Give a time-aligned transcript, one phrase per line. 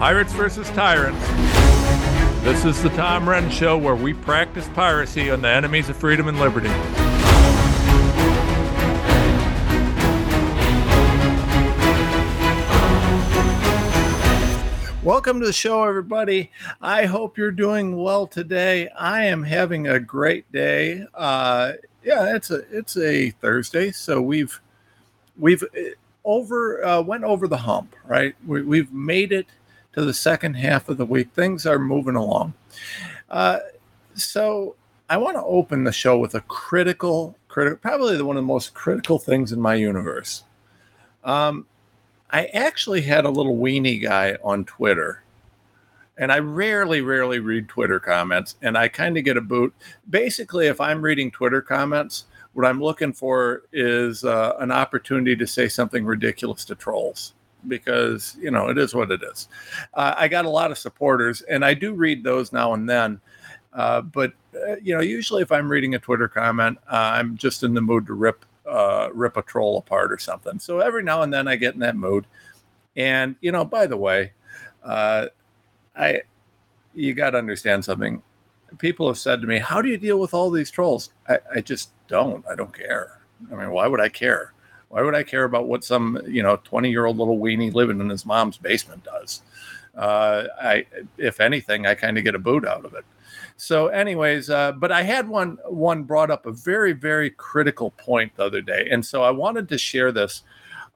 [0.00, 1.22] Pirates versus Tyrants.
[2.42, 6.26] This is the Tom Renz Show where we practice piracy on the enemies of freedom
[6.26, 6.70] and liberty.
[15.04, 16.50] Welcome to the show, everybody.
[16.80, 18.88] I hope you're doing well today.
[18.98, 21.04] I am having a great day.
[21.12, 21.72] Uh,
[22.02, 24.62] yeah, it's a it's a Thursday, so we've
[25.38, 25.90] we've uh,
[26.24, 28.34] over uh, went over the hump, right?
[28.46, 29.46] We, we've made it
[29.92, 31.32] to the second half of the week.
[31.32, 32.54] Things are moving along.
[33.28, 33.58] Uh,
[34.14, 34.76] so
[35.08, 38.46] I want to open the show with a critical, critical, probably the, one of the
[38.46, 40.44] most critical things in my universe.
[41.24, 41.66] Um,
[42.30, 45.24] I actually had a little weenie guy on Twitter,
[46.16, 49.74] and I rarely, rarely read Twitter comments, and I kind of get a boot.
[50.08, 55.46] Basically, if I'm reading Twitter comments, what I'm looking for is uh, an opportunity to
[55.46, 57.34] say something ridiculous to trolls
[57.68, 59.48] because you know it is what it is.
[59.94, 63.20] Uh, I got a lot of supporters, and I do read those now and then.
[63.72, 67.62] Uh, but uh, you know, usually if I'm reading a Twitter comment, uh, I'm just
[67.62, 70.58] in the mood to rip uh, rip a troll apart or something.
[70.58, 72.26] So every now and then I get in that mood.
[72.96, 74.32] And you know, by the way,
[74.82, 75.26] uh,
[75.96, 76.22] I
[76.94, 78.22] you got to understand something.
[78.78, 81.60] People have said to me, "How do you deal with all these trolls?" I, I
[81.60, 82.44] just don't.
[82.48, 83.20] I don't care.
[83.50, 84.52] I mean, why would I care?
[84.90, 88.00] Why would I care about what some you know twenty year old little weenie living
[88.00, 89.42] in his mom's basement does?
[89.96, 93.04] Uh, I, if anything, I kind of get a boot out of it.
[93.56, 98.34] So, anyways, uh, but I had one one brought up a very very critical point
[98.34, 100.42] the other day, and so I wanted to share this.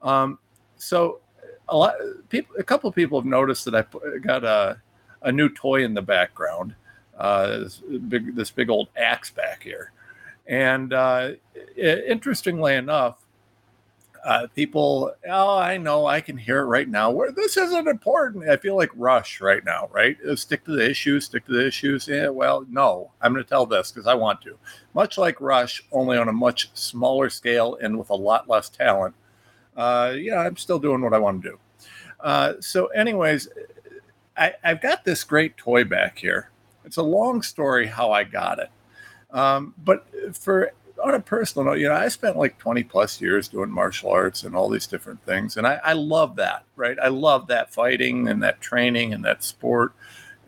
[0.01, 0.39] Um,
[0.75, 1.21] so,
[1.69, 1.95] a lot
[2.27, 4.81] people, a couple of people have noticed that I got a
[5.21, 6.75] a new toy in the background,
[7.17, 9.93] uh, this big this big old axe back here,
[10.47, 11.31] and uh,
[11.77, 13.24] interestingly enough,
[14.25, 17.11] uh, people, oh, I know, I can hear it right now.
[17.11, 18.49] Where this isn't important.
[18.49, 20.17] I feel like Rush right now, right?
[20.27, 22.07] Uh, stick to the issues, stick to the issues.
[22.07, 24.57] Yeah, well, no, I'm going to tell this because I want to.
[24.95, 29.13] Much like Rush, only on a much smaller scale and with a lot less talent.
[29.77, 31.59] Uh, yeah, I'm still doing what I want to do.
[32.19, 33.47] Uh, so, anyways,
[34.35, 36.49] I, I've got this great toy back here.
[36.83, 38.71] It's a long story how I got it.
[39.29, 40.71] Um, but for
[41.05, 44.43] on a personal note, you know, I spent like 20 plus years doing martial arts
[44.43, 45.55] and all these different things.
[45.55, 46.97] And I, I love that, right?
[47.01, 49.93] I love that fighting and that training and that sport.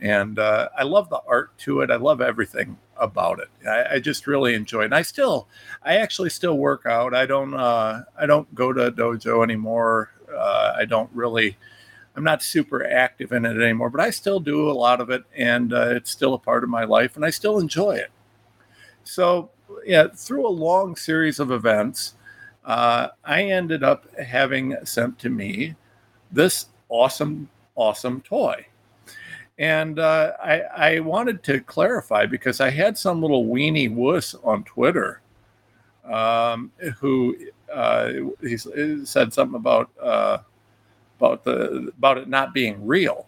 [0.01, 1.91] And uh, I love the art to it.
[1.91, 3.50] I love everything about it.
[3.67, 4.85] I, I, just really enjoy it.
[4.85, 5.47] And I still,
[5.84, 7.13] I actually still work out.
[7.13, 10.12] I don't, uh, I don't go to dojo anymore.
[10.35, 11.57] Uh, I don't really,
[12.16, 15.23] I'm not super active in it anymore, but I still do a lot of it.
[15.35, 18.12] And uh, it's still a part of my life and I still enjoy it.
[19.03, 19.51] So
[19.85, 22.16] yeah, through a long series of events,
[22.66, 25.75] uh, I ended up having sent to me
[26.31, 28.66] this awesome, awesome toy.
[29.59, 34.63] And uh, I, I wanted to clarify because I had some little weenie wuss on
[34.63, 35.22] Twitter
[36.05, 37.35] um, who
[37.73, 38.11] uh,
[38.41, 40.39] he said something about uh,
[41.19, 43.28] about the about it not being real.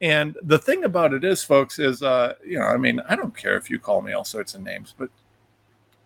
[0.00, 3.36] And the thing about it is, folks, is uh, you know, I mean, I don't
[3.36, 5.10] care if you call me all sorts of names, but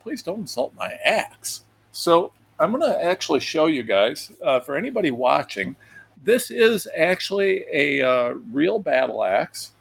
[0.05, 1.65] please don't insult my axe.
[1.91, 5.75] So I'm going to actually show you guys, uh, for anybody watching,
[6.23, 9.73] this is actually a uh, real battle axe.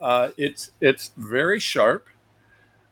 [0.00, 2.06] Uh, it's it's very sharp.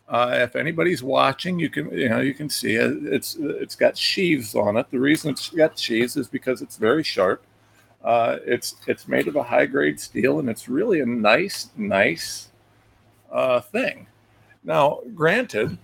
[0.08, 3.04] Uh, if anybody's watching, you can you know you can see it.
[3.04, 4.90] It's it's got sheaths on it.
[4.90, 7.44] The reason it's got sheaths is because it's very sharp.
[8.04, 12.50] Uh, it's it's made of a high grade steel, and it's really a nice nice
[13.32, 14.06] uh, thing.
[14.64, 15.78] Now, granted,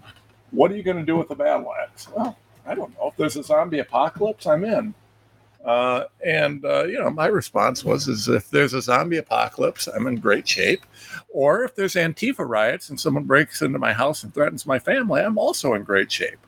[0.53, 2.09] what are you going to do with the battle axe?
[2.15, 3.09] Well, I don't know.
[3.09, 4.95] If there's a zombie apocalypse, I'm in.
[5.65, 10.07] Uh, and uh, you know, my response was, "Is if there's a zombie apocalypse, I'm
[10.07, 10.85] in great shape,
[11.29, 15.21] or if there's Antifa riots and someone breaks into my house and threatens my family,
[15.21, 16.39] I'm also in great shape."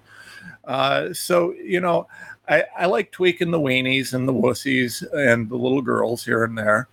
[0.65, 2.09] Uh, so you know,
[2.49, 6.59] I, I like tweaking the weenies and the wussies and the little girls here and
[6.59, 6.89] there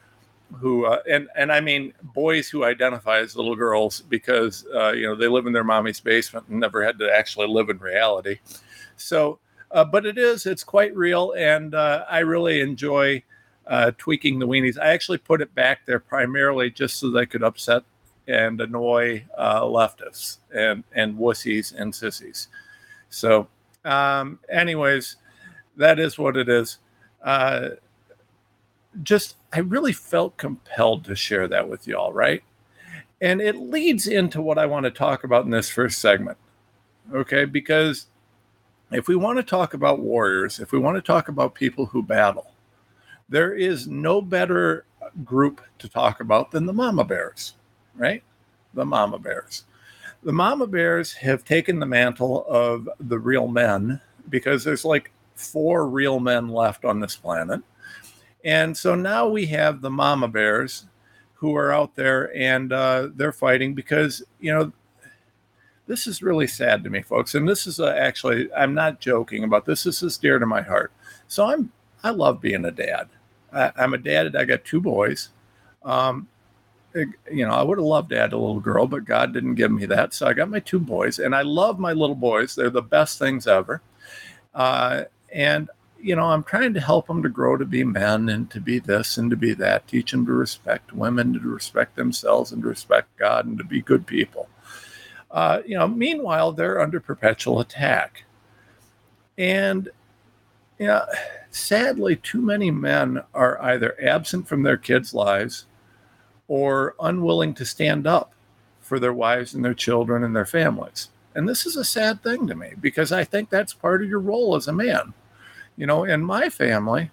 [0.59, 5.07] who uh, and and I mean boys who identify as little girls because uh, you
[5.07, 8.39] know they live in their mommy's basement and never had to actually live in reality.
[8.97, 9.39] So,
[9.71, 13.23] uh, but it is it's quite real, and uh, I really enjoy
[13.67, 14.77] uh, tweaking the weenies.
[14.79, 17.83] I actually put it back there primarily just so they could upset
[18.27, 22.47] and annoy uh, leftists and and wussies and sissies.
[23.09, 23.47] So,
[23.85, 25.17] um, anyways,
[25.77, 26.77] that is what it is
[29.03, 32.43] just I really felt compelled to share that with y'all, right?
[33.21, 36.37] And it leads into what I want to talk about in this first segment.
[37.13, 38.07] Okay, because
[38.91, 42.03] if we want to talk about warriors, if we want to talk about people who
[42.03, 42.51] battle,
[43.29, 44.85] there is no better
[45.23, 47.55] group to talk about than the mama bears,
[47.95, 48.23] right?
[48.73, 49.65] The mama bears.
[50.23, 53.99] The mama bears have taken the mantle of the real men
[54.29, 57.61] because there's like four real men left on this planet.
[58.43, 60.85] And so now we have the mama bears
[61.35, 64.71] who are out there and uh, they're fighting because, you know,
[65.87, 67.35] this is really sad to me, folks.
[67.35, 69.83] And this is uh, actually, I'm not joking about this.
[69.83, 70.91] This is dear to my heart.
[71.27, 71.71] So I'm,
[72.03, 73.09] I love being a dad.
[73.51, 74.35] I, am a dad.
[74.35, 75.29] I got two boys.
[75.83, 76.27] Um,
[76.93, 79.71] you know, I would have loved to add a little girl, but God didn't give
[79.71, 80.13] me that.
[80.13, 82.55] So I got my two boys, and I love my little boys.
[82.55, 83.81] They're the best things ever.
[84.53, 85.03] Uh,
[85.33, 85.69] and
[86.03, 88.79] you know, I'm trying to help them to grow to be men and to be
[88.79, 89.87] this and to be that.
[89.87, 93.81] Teach them to respect women, to respect themselves, and to respect God, and to be
[93.81, 94.49] good people.
[95.29, 98.23] Uh, you know, meanwhile, they're under perpetual attack,
[99.37, 99.89] and
[100.77, 101.05] you know,
[101.51, 105.65] sadly, too many men are either absent from their kids' lives
[106.47, 108.33] or unwilling to stand up
[108.81, 111.09] for their wives and their children and their families.
[111.33, 114.19] And this is a sad thing to me because I think that's part of your
[114.19, 115.13] role as a man.
[115.81, 117.09] You know, in my family,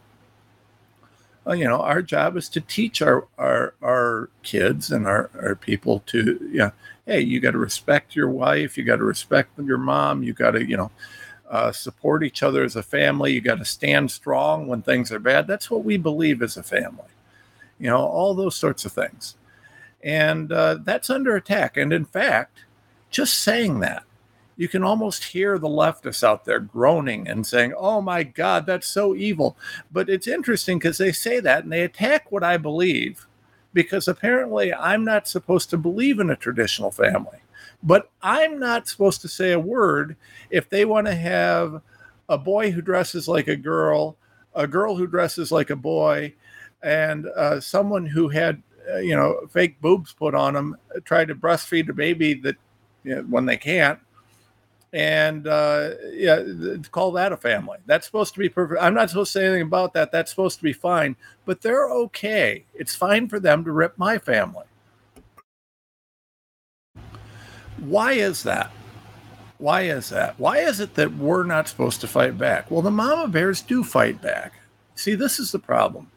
[1.47, 5.55] uh, you know, our job is to teach our our, our kids and our, our
[5.55, 6.73] people to, you know,
[7.07, 10.51] hey, you got to respect your wife, you got to respect your mom, you got
[10.53, 10.91] to, you know,
[11.51, 13.33] uh, support each other as a family.
[13.33, 15.47] You got to stand strong when things are bad.
[15.47, 17.09] That's what we believe as a family
[17.79, 19.37] you know, all those sorts of things.
[20.03, 21.77] And uh, that's under attack.
[21.77, 22.61] And in fact,
[23.11, 24.05] just saying that,
[24.59, 28.89] you can almost hear the leftists out there groaning and saying, oh my God, that's
[28.89, 29.57] so evil.
[29.91, 33.27] But it's interesting because they say that and they attack what I believe
[33.73, 37.39] because apparently I'm not supposed to believe in a traditional family.
[37.85, 40.17] But I'm not supposed to say a word
[40.51, 41.81] if they want to have
[42.29, 44.17] a boy who dresses like a girl,
[44.55, 46.35] a girl who dresses like a boy,
[46.83, 48.61] and uh, someone who had
[48.93, 52.57] uh, you know fake boobs put on them tried to breastfeed a baby that
[53.05, 54.01] you know, when they can't
[54.93, 56.43] and uh, yeah
[56.91, 57.79] call that a family.
[57.87, 58.83] That's supposed to be perfect.
[58.83, 60.13] I'm not supposed to say anything about that.
[60.13, 61.17] That's supposed to be fine.
[61.45, 62.65] But they're okay.
[62.75, 64.65] It's fine for them to rip my family.
[67.79, 68.73] Why is that?
[69.59, 70.39] Why is that?
[70.39, 72.71] Why is it that we're not supposed to fight back?
[72.71, 74.55] Well the mama bears do fight back.
[74.95, 76.11] See this is the problem.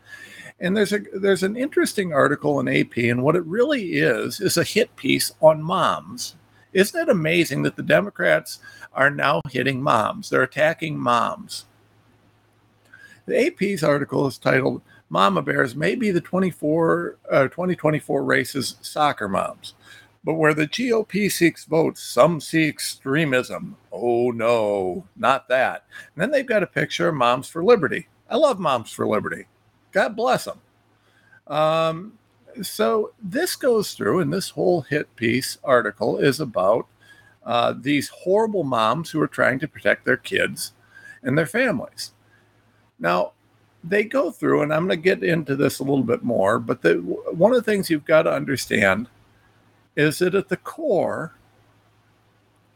[0.60, 4.58] And there's a there's an interesting article in AP, and what it really is is
[4.58, 6.36] a hit piece on moms.
[6.74, 8.60] Isn't it amazing that the Democrats
[8.94, 10.30] are now hitting moms?
[10.30, 11.66] They're attacking moms.
[13.26, 19.28] The AP's article is titled "Mama Bears may be the 24 uh, 2024 race's soccer
[19.28, 19.74] moms."
[20.24, 23.76] But where the GOP seeks votes, some see extremism.
[23.92, 25.86] Oh no, not that.
[26.14, 28.08] And then they've got a picture of Moms for Liberty.
[28.30, 29.46] I love Moms for Liberty.
[29.92, 30.60] God bless them.
[31.48, 32.14] Um,
[32.62, 36.88] so this goes through, and this whole hit piece article is about
[37.46, 40.74] uh, these horrible moms who are trying to protect their kids
[41.24, 42.12] and their families.
[43.00, 43.34] Now,
[43.84, 46.82] they go through, and I'm going to get into this a little bit more, but
[46.82, 49.08] the, one of the things you've got to understand
[49.96, 51.34] is that at the core,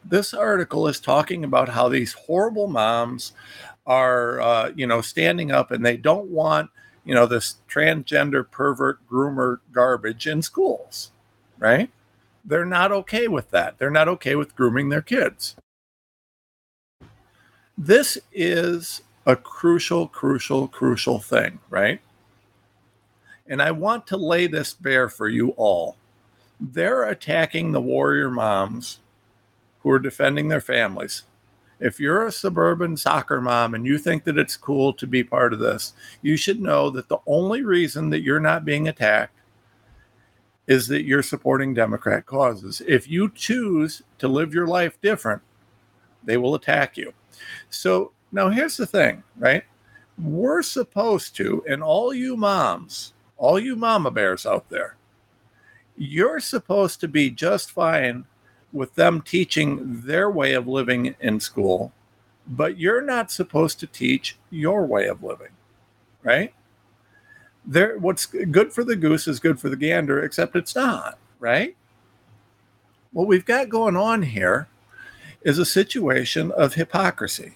[0.04, 3.34] this article is talking about how these horrible moms
[3.86, 6.70] are, uh, you know, standing up and they don't want
[7.06, 11.12] you know, this transgender pervert groomer garbage in schools,
[11.60, 11.90] right?
[12.44, 13.78] They're not okay with that.
[13.78, 15.56] They're not okay with grooming their kids.
[17.78, 22.02] This is a crucial, crucial, crucial thing, right?
[23.48, 25.98] And I want to lay this bare for you all.
[26.60, 29.00] They're attacking the warrior moms
[29.80, 31.24] who are defending their families
[31.80, 35.54] if you're a suburban soccer mom and you think that it's cool to be part
[35.54, 39.40] of this, you should know that the only reason that you're not being attacked
[40.68, 42.82] is that you're supporting Democrat causes.
[42.88, 45.42] If you choose to live your life different,
[46.24, 47.14] they will attack you.
[47.70, 49.64] So now here's the thing, right?
[50.18, 54.98] We're supposed to, and all you moms, all you mama bears out there,
[55.98, 58.26] you're supposed to be just fine
[58.74, 61.94] with them teaching their way of living in school,
[62.48, 65.52] but you're not supposed to teach your way of living,
[66.24, 66.54] right?
[67.66, 71.76] There, what's good for the goose is good for the gander, except it's not, right?
[73.12, 74.68] What we've got going on here
[75.42, 77.54] is a situation of hypocrisy,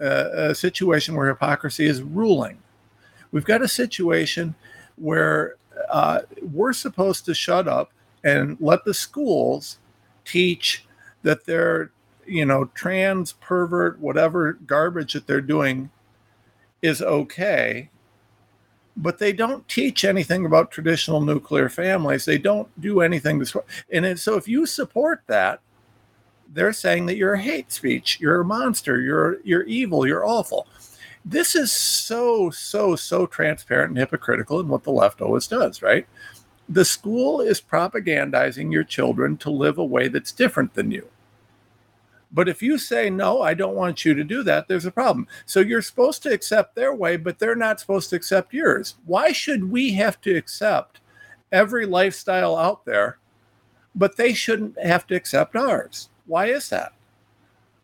[0.00, 2.58] uh, a situation where hypocrisy is ruling.
[3.30, 4.54] We've got a situation
[4.96, 5.56] where
[5.90, 7.92] uh, we're supposed to shut up
[8.24, 9.78] and let the schools
[10.26, 10.84] teach
[11.22, 11.92] that they're,
[12.26, 15.90] you know, trans, pervert, whatever garbage that they're doing
[16.82, 17.90] is okay.
[18.96, 22.24] but they don't teach anything about traditional nuclear families.
[22.24, 25.60] They don't do anything to, support, and so if you support that,
[26.52, 30.66] they're saying that you're a hate speech, you're a monster, you're you're evil, you're awful.
[31.24, 36.06] This is so so so transparent and hypocritical in what the left always does, right?
[36.68, 41.08] The school is propagandizing your children to live a way that's different than you.
[42.32, 45.28] But if you say, no, I don't want you to do that, there's a problem.
[45.46, 48.96] So you're supposed to accept their way, but they're not supposed to accept yours.
[49.06, 51.00] Why should we have to accept
[51.52, 53.18] every lifestyle out there,
[53.94, 56.08] but they shouldn't have to accept ours?
[56.26, 56.92] Why is that?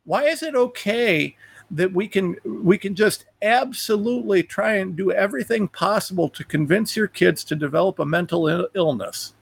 [0.05, 1.37] Why is it okay
[1.73, 7.09] that we can we can just absolutely try and do everything possible to convince your
[7.09, 9.33] kids to develop a mental il- illness?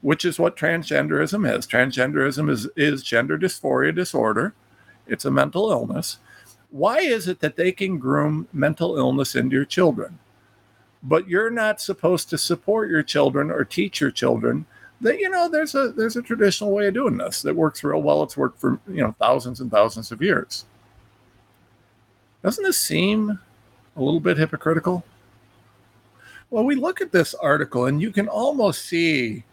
[0.00, 1.66] Which is what transgenderism is.
[1.66, 4.54] Transgenderism is is gender dysphoria disorder.
[5.06, 6.18] It's a mental illness.
[6.70, 10.18] Why is it that they can groom mental illness into your children?
[11.02, 14.66] But you're not supposed to support your children or teach your children
[15.02, 18.02] that you know there's a there's a traditional way of doing this that works real
[18.02, 18.22] well.
[18.22, 20.64] It's worked for you know thousands and thousands of years.
[22.42, 23.38] Doesn't this seem
[23.96, 25.04] a little bit hypocritical?
[26.50, 29.44] Well, we look at this article and you can almost see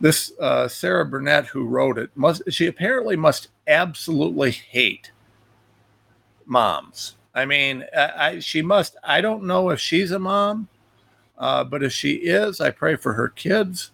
[0.00, 5.12] this uh, Sara Burnett who wrote it must she apparently must absolutely hate
[6.44, 7.14] moms.
[7.34, 8.96] I mean, I, I, she must.
[9.02, 10.68] I don't know if she's a mom,
[11.38, 13.92] uh, but if she is, I pray for her kids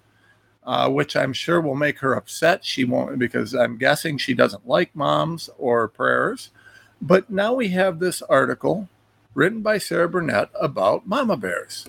[0.65, 2.65] uh, which I'm sure will make her upset.
[2.65, 6.51] She won't, because I'm guessing she doesn't like moms or prayers.
[7.01, 8.89] But now we have this article
[9.35, 11.89] written by Sara Burnett about mama bears.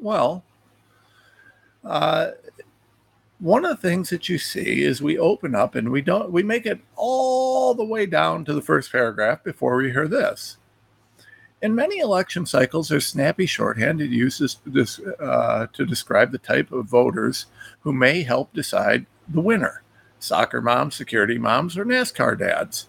[0.00, 0.42] Well,
[1.84, 2.32] uh,
[3.38, 6.42] one of the things that you see is we open up and we don't we
[6.42, 10.56] make it all the way down to the first paragraph before we hear this
[11.62, 16.72] in many election cycles, there's snappy shorthand it uses this, uh, to describe the type
[16.72, 17.46] of voters
[17.80, 19.81] who may help decide the winner
[20.22, 22.88] soccer moms, security moms, or NASCAR dads.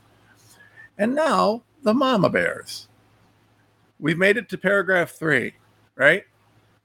[0.98, 2.88] And now the mama bears.
[4.00, 5.54] We've made it to paragraph three,
[5.96, 6.24] right?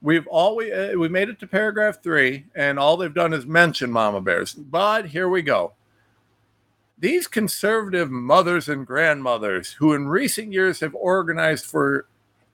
[0.01, 3.91] We've always uh, we made it to paragraph three, and all they've done is mention
[3.91, 4.53] mama bears.
[4.53, 5.73] But here we go.
[6.97, 12.07] These conservative mothers and grandmothers, who in recent years have organized for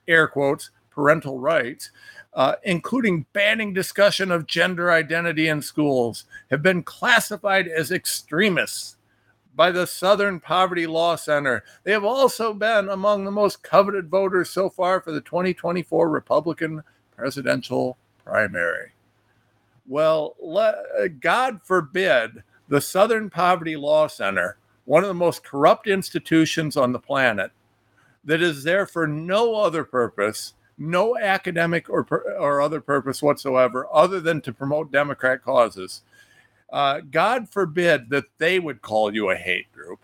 [0.08, 1.90] air quotes parental rights,
[2.36, 8.96] uh, including banning discussion of gender identity in schools, have been classified as extremists
[9.56, 11.64] by the Southern Poverty Law Center.
[11.82, 16.82] They have also been among the most coveted voters so far for the 2024 Republican
[17.16, 18.92] presidential primary.
[19.88, 26.76] Well, let, God forbid the Southern Poverty Law Center, one of the most corrupt institutions
[26.76, 27.50] on the planet,
[28.24, 32.06] that is there for no other purpose, no academic or,
[32.38, 36.02] or other purpose whatsoever, other than to promote Democrat causes.
[36.70, 40.00] Uh, God forbid that they would call you a hate group.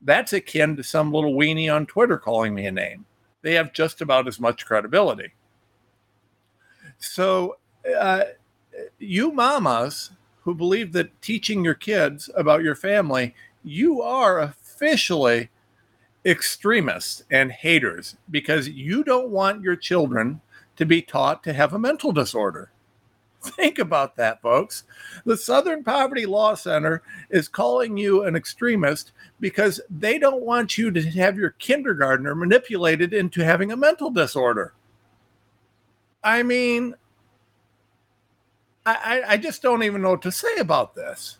[0.00, 3.06] That's akin to some little weenie on Twitter calling me a name.
[3.42, 5.32] They have just about as much credibility.
[6.98, 7.56] So,
[7.98, 8.24] uh,
[8.98, 10.10] you mamas
[10.42, 15.50] who believe that teaching your kids about your family, you are officially
[16.24, 20.40] extremists and haters because you don't want your children
[20.76, 22.70] to be taught to have a mental disorder.
[23.42, 24.84] Think about that, folks.
[25.24, 29.10] The Southern Poverty Law Center is calling you an extremist
[29.40, 34.74] because they don't want you to have your kindergartner manipulated into having a mental disorder.
[36.22, 36.94] I mean,
[38.86, 41.38] I, I just don't even know what to say about this.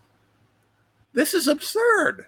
[1.13, 2.27] This is absurd.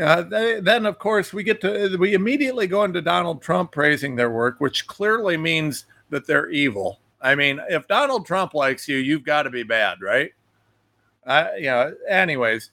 [0.00, 4.16] Uh, they, then, of course, we get to we immediately go into Donald Trump praising
[4.16, 7.00] their work, which clearly means that they're evil.
[7.20, 10.32] I mean, if Donald Trump likes you, you've got to be bad, right?
[11.26, 11.94] Uh, you know.
[12.08, 12.70] Anyways,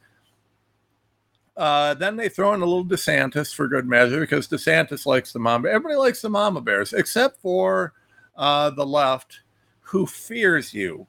[1.58, 5.40] uh, then they throw in a little DeSantis for good measure because DeSantis likes the
[5.40, 5.68] mama.
[5.68, 7.94] Everybody likes the mama bears except for
[8.38, 9.42] uh, the left
[9.82, 11.06] who fears you,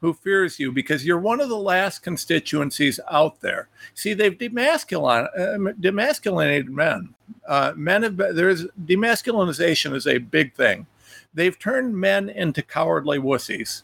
[0.00, 3.68] who fears you because you're one of the last constituencies out there.
[3.94, 7.14] See, they've demasculin, uh, demasculinated men.
[7.48, 10.86] Uh, men have been, there is demasculinization is a big thing.
[11.34, 13.82] They've turned men into cowardly wussies.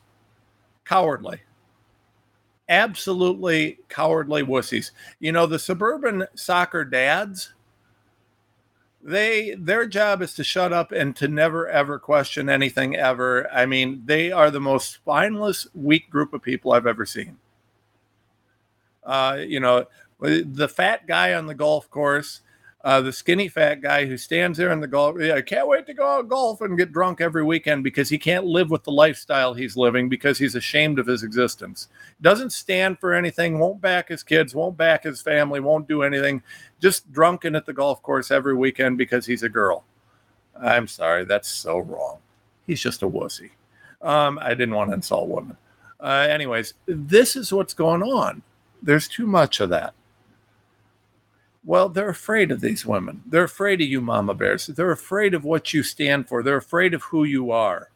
[0.84, 1.40] Cowardly.
[2.68, 4.90] Absolutely cowardly wussies.
[5.20, 7.52] You know, the suburban soccer dads
[9.02, 13.50] they their job is to shut up and to never ever question anything ever.
[13.52, 17.38] I mean, they are the most spineless, weak group of people I've ever seen.
[19.04, 19.86] Uh, you know,
[20.20, 22.42] the fat guy on the golf course,
[22.84, 25.94] Uh, the skinny fat guy who stands there in the golf, I can't wait to
[25.94, 29.54] go out golf and get drunk every weekend because he can't live with the lifestyle
[29.54, 31.86] he's living because he's ashamed of his existence.
[32.20, 36.42] Doesn't stand for anything, won't back his kids, won't back his family, won't do anything.
[36.80, 39.84] Just drunken at the golf course every weekend because he's a girl.
[40.60, 42.18] I'm sorry, that's so wrong.
[42.66, 43.50] He's just a wussy.
[44.00, 45.56] Um, I didn't want to insult women.
[46.00, 48.42] Uh, anyways, this is what's going on.
[48.82, 49.94] There's too much of that.
[51.64, 53.22] Well, they're afraid of these women.
[53.24, 54.66] They're afraid of you, mama bears.
[54.66, 56.42] They're afraid of what you stand for.
[56.42, 57.90] They're afraid of who you are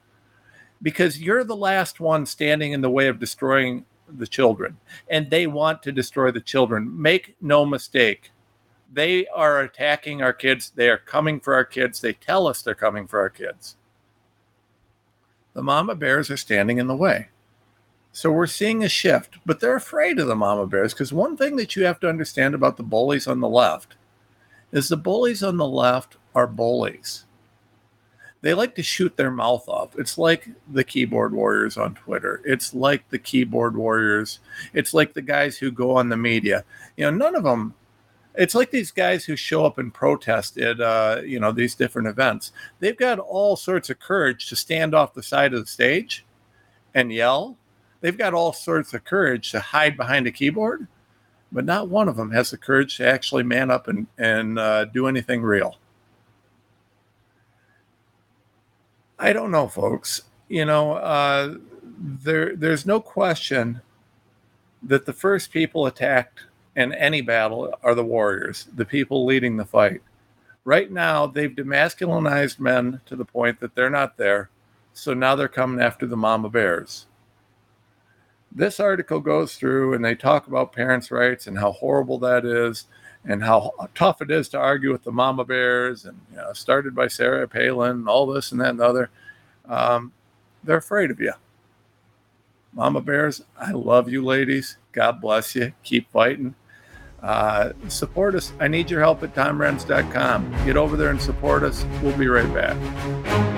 [0.82, 4.76] because you're the last one standing in the way of destroying the children,
[5.08, 7.00] and they want to destroy the children.
[7.00, 8.30] Make no mistake.
[8.92, 10.70] They are attacking our kids.
[10.74, 12.00] They are coming for our kids.
[12.00, 13.76] They tell us they're coming for our kids.
[15.54, 17.28] The mama bears are standing in the way.
[18.16, 21.56] So we're seeing a shift, but they're afraid of the mama bears because one thing
[21.56, 23.96] that you have to understand about the bullies on the left
[24.72, 27.26] is the bullies on the left are bullies.
[28.40, 29.98] They like to shoot their mouth off.
[29.98, 32.40] It's like the keyboard warriors on Twitter.
[32.46, 34.40] It's like the keyboard warriors.
[34.72, 36.64] It's like the guys who go on the media.
[36.96, 37.74] You know, none of them
[38.34, 42.08] it's like these guys who show up and protest at uh, you know these different
[42.08, 46.24] events they've got all sorts of courage to stand off the side of the stage
[46.94, 47.56] and yell
[48.06, 50.86] they've got all sorts of courage to hide behind a keyboard,
[51.50, 54.84] but not one of them has the courage to actually man up and, and uh,
[54.84, 55.74] do anything real.
[59.18, 60.22] I don't know, folks.
[60.48, 61.56] You know, uh,
[61.98, 63.80] there there's no question
[64.84, 66.44] that the first people attacked
[66.76, 70.00] in any battle are the warriors, the people leading the fight.
[70.64, 74.48] Right now, they've demasculinized men to the point that they're not there.
[74.92, 77.06] So now they're coming after the mama bears
[78.52, 82.86] this article goes through and they talk about parents' rights and how horrible that is
[83.24, 86.94] and how tough it is to argue with the mama bears and you know, started
[86.94, 89.10] by Sarah Palin and all this and that and the other.
[89.68, 90.12] Um,
[90.64, 91.32] they're afraid of you.
[92.72, 94.76] Mama bears, I love you ladies.
[94.92, 95.72] God bless you.
[95.82, 96.54] Keep fighting.
[97.22, 98.52] Uh, support us.
[98.60, 100.64] I need your help at TomRenz.com.
[100.64, 101.84] Get over there and support us.
[102.02, 103.55] We'll be right back.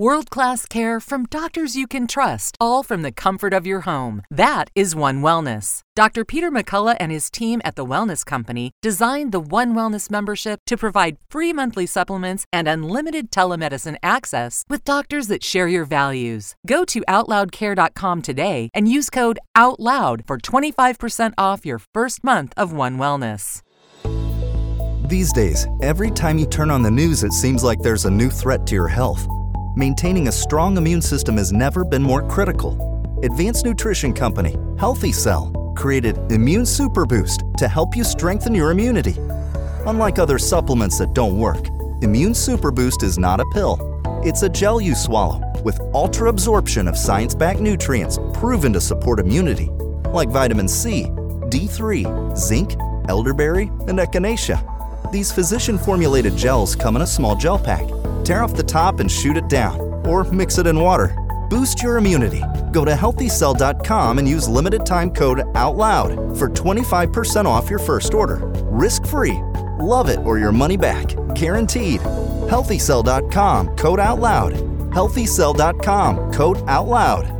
[0.00, 4.22] World class care from doctors you can trust, all from the comfort of your home.
[4.30, 5.82] That is One Wellness.
[5.94, 6.24] Dr.
[6.24, 10.78] Peter McCullough and his team at The Wellness Company designed the One Wellness membership to
[10.78, 16.54] provide free monthly supplements and unlimited telemedicine access with doctors that share your values.
[16.66, 22.72] Go to OutLoudCare.com today and use code OUTLOUD for 25% off your first month of
[22.72, 23.60] One Wellness.
[25.10, 28.30] These days, every time you turn on the news, it seems like there's a new
[28.30, 29.26] threat to your health
[29.76, 33.18] maintaining a strong immune system has never been more critical.
[33.22, 39.14] Advanced Nutrition Company, Healthy Cell, created Immune Super Boost to help you strengthen your immunity.
[39.86, 41.68] Unlike other supplements that don't work,
[42.02, 43.78] Immune Super Boost is not a pill.
[44.24, 49.20] It's a gel you swallow with ultra absorption of science backed nutrients proven to support
[49.20, 49.66] immunity,
[50.12, 51.04] like vitamin C,
[51.48, 52.74] D3, zinc,
[53.08, 55.12] elderberry, and echinacea.
[55.12, 57.88] These physician formulated gels come in a small gel pack
[58.24, 61.16] Tear off the top and shoot it down, or mix it in water.
[61.48, 62.42] Boost your immunity.
[62.72, 68.36] Go to healthycell.com and use limited time code OUTLOUD for 25% off your first order.
[68.70, 69.40] Risk free.
[69.80, 71.08] Love it or your money back.
[71.34, 72.00] Guaranteed.
[72.00, 74.52] Healthycell.com code OUTLOUD.
[74.92, 77.39] Healthycell.com code OUTLOUD.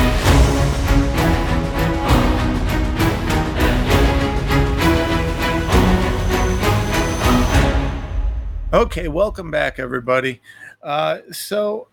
[8.73, 10.39] Okay, welcome back, everybody.
[10.81, 11.89] Uh, so,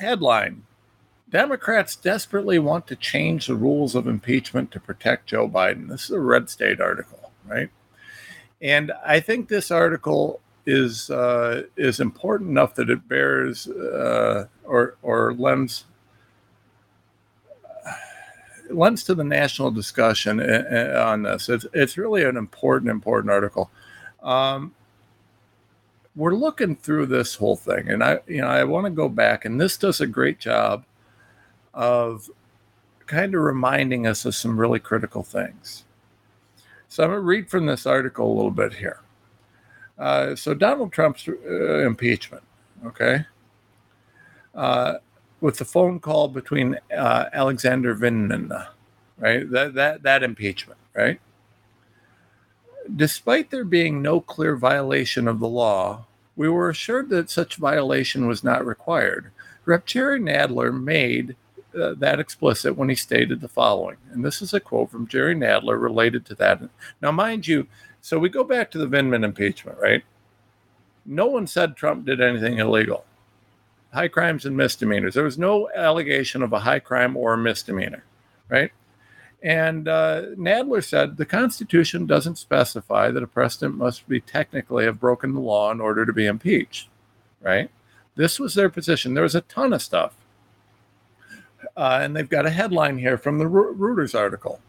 [0.00, 0.64] headline
[1.30, 5.88] Democrats desperately want to change the rules of impeachment to protect Joe Biden.
[5.88, 7.70] This is a Red State article, right?
[8.60, 14.96] And I think this article is uh, is important enough that it bears uh, or
[15.02, 15.84] or lends
[18.70, 21.48] lends to the national discussion uh, uh, on this.
[21.48, 23.70] It's it's really an important important article.
[24.20, 24.74] Um,
[26.18, 29.44] we're looking through this whole thing, and I, you know, I want to go back,
[29.44, 30.84] and this does a great job
[31.72, 32.28] of
[33.06, 35.84] kind of reminding us of some really critical things.
[36.88, 39.00] So I'm going to read from this article a little bit here.
[39.96, 42.42] Uh, so Donald Trump's uh, impeachment,
[42.84, 43.24] okay,
[44.56, 44.94] uh,
[45.40, 48.66] with the phone call between uh, Alexander Vindman,
[49.18, 49.48] right?
[49.48, 51.20] That that that impeachment, right?
[52.96, 56.06] Despite there being no clear violation of the law,
[56.38, 59.32] we were assured that such violation was not required.
[59.64, 59.84] Rep.
[59.84, 61.34] Jerry Nadler made
[61.78, 65.34] uh, that explicit when he stated the following, and this is a quote from Jerry
[65.34, 66.62] Nadler related to that.
[67.02, 67.66] Now, mind you,
[68.00, 70.04] so we go back to the Vindman impeachment, right?
[71.04, 73.04] No one said Trump did anything illegal.
[73.92, 75.14] High crimes and misdemeanors.
[75.14, 78.04] There was no allegation of a high crime or a misdemeanor,
[78.48, 78.70] right?
[79.42, 84.98] And uh, Nadler said the Constitution doesn't specify that a president must be technically have
[84.98, 86.88] broken the law in order to be impeached,
[87.40, 87.70] right?
[88.16, 89.14] This was their position.
[89.14, 90.14] There was a ton of stuff.
[91.76, 94.60] Uh, and they've got a headline here from the Reuters article.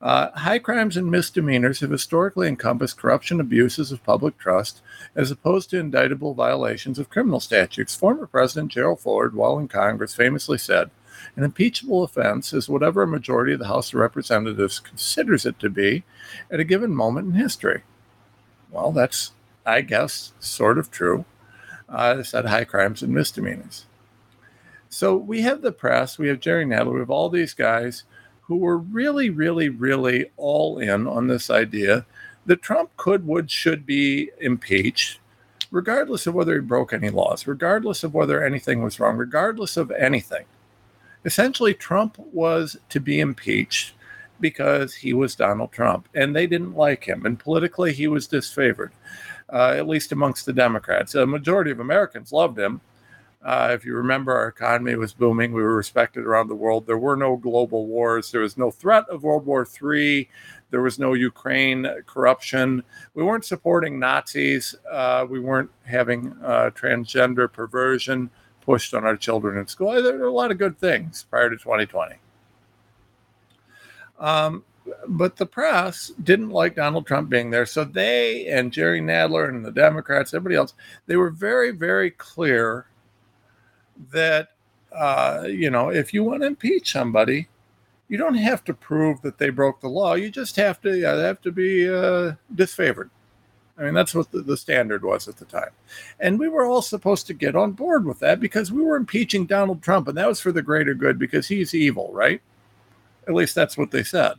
[0.00, 4.82] Uh, high crimes and misdemeanors have historically encompassed corruption abuses of public trust
[5.14, 7.96] as opposed to indictable violations of criminal statutes.
[7.96, 10.90] Former President Gerald Ford, while in Congress, famously said,
[11.34, 15.68] An impeachable offense is whatever a majority of the House of Representatives considers it to
[15.68, 16.04] be
[16.50, 17.82] at a given moment in history.
[18.70, 19.32] Well, that's,
[19.64, 21.24] I guess, sort of true.
[21.88, 23.86] Uh, said high crimes and misdemeanors.
[24.88, 28.04] So we have the press, we have Jerry Nadler, we have all these guys
[28.42, 32.06] who were really, really, really all in on this idea
[32.46, 35.18] that Trump could, would, should be impeached,
[35.70, 39.90] regardless of whether he broke any laws, regardless of whether anything was wrong, regardless of
[39.90, 40.44] anything.
[41.26, 43.92] Essentially, Trump was to be impeached
[44.40, 47.26] because he was Donald Trump and they didn't like him.
[47.26, 48.92] And politically, he was disfavored,
[49.52, 51.14] uh, at least amongst the Democrats.
[51.14, 52.80] A majority of Americans loved him
[53.46, 55.52] uh, if you remember, our economy was booming.
[55.52, 56.84] We were respected around the world.
[56.84, 58.32] There were no global wars.
[58.32, 60.28] There was no threat of World War III.
[60.70, 62.82] There was no Ukraine corruption.
[63.14, 64.74] We weren't supporting Nazis.
[64.90, 68.30] Uh, we weren't having uh, transgender perversion
[68.66, 70.02] pushed on our children in school.
[70.02, 72.16] There were a lot of good things prior to 2020.
[74.18, 74.64] Um,
[75.08, 77.66] but the press didn't like Donald Trump being there.
[77.66, 80.74] So they and Jerry Nadler and the Democrats, everybody else,
[81.06, 82.86] they were very, very clear
[84.12, 84.50] that
[84.92, 87.48] uh, you know if you want to impeach somebody,
[88.08, 90.14] you don't have to prove that they broke the law.
[90.14, 93.10] You just have to they have to be uh, disfavored.
[93.78, 95.70] I mean, that's what the, the, standard was at the time.
[96.18, 99.44] And we were all supposed to get on board with that because we were impeaching
[99.44, 102.40] Donald Trump, and that was for the greater good because he's evil, right?
[103.28, 104.34] At least that's what they said.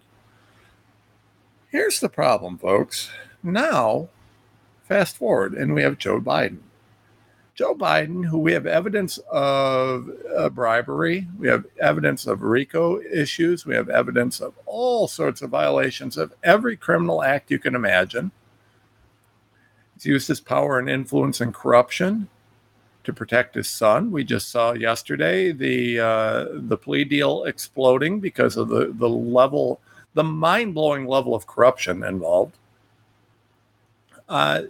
[1.70, 3.12] Here's the problem, folks.
[3.44, 4.10] Now,
[4.84, 6.60] fast forward, and we have Joe Biden.
[7.54, 13.66] Joe Biden, who we have evidence of uh, bribery, we have evidence of RICO issues,
[13.66, 18.32] we have evidence of all sorts of violations of every criminal act you can imagine.
[19.98, 22.30] He's used his power and influence and corruption
[23.04, 24.12] to protect his son.
[24.12, 29.80] We just saw yesterday the uh, the plea deal exploding because of the the level,
[30.14, 32.56] the mind blowing level of corruption involved.
[34.30, 34.64] Uh,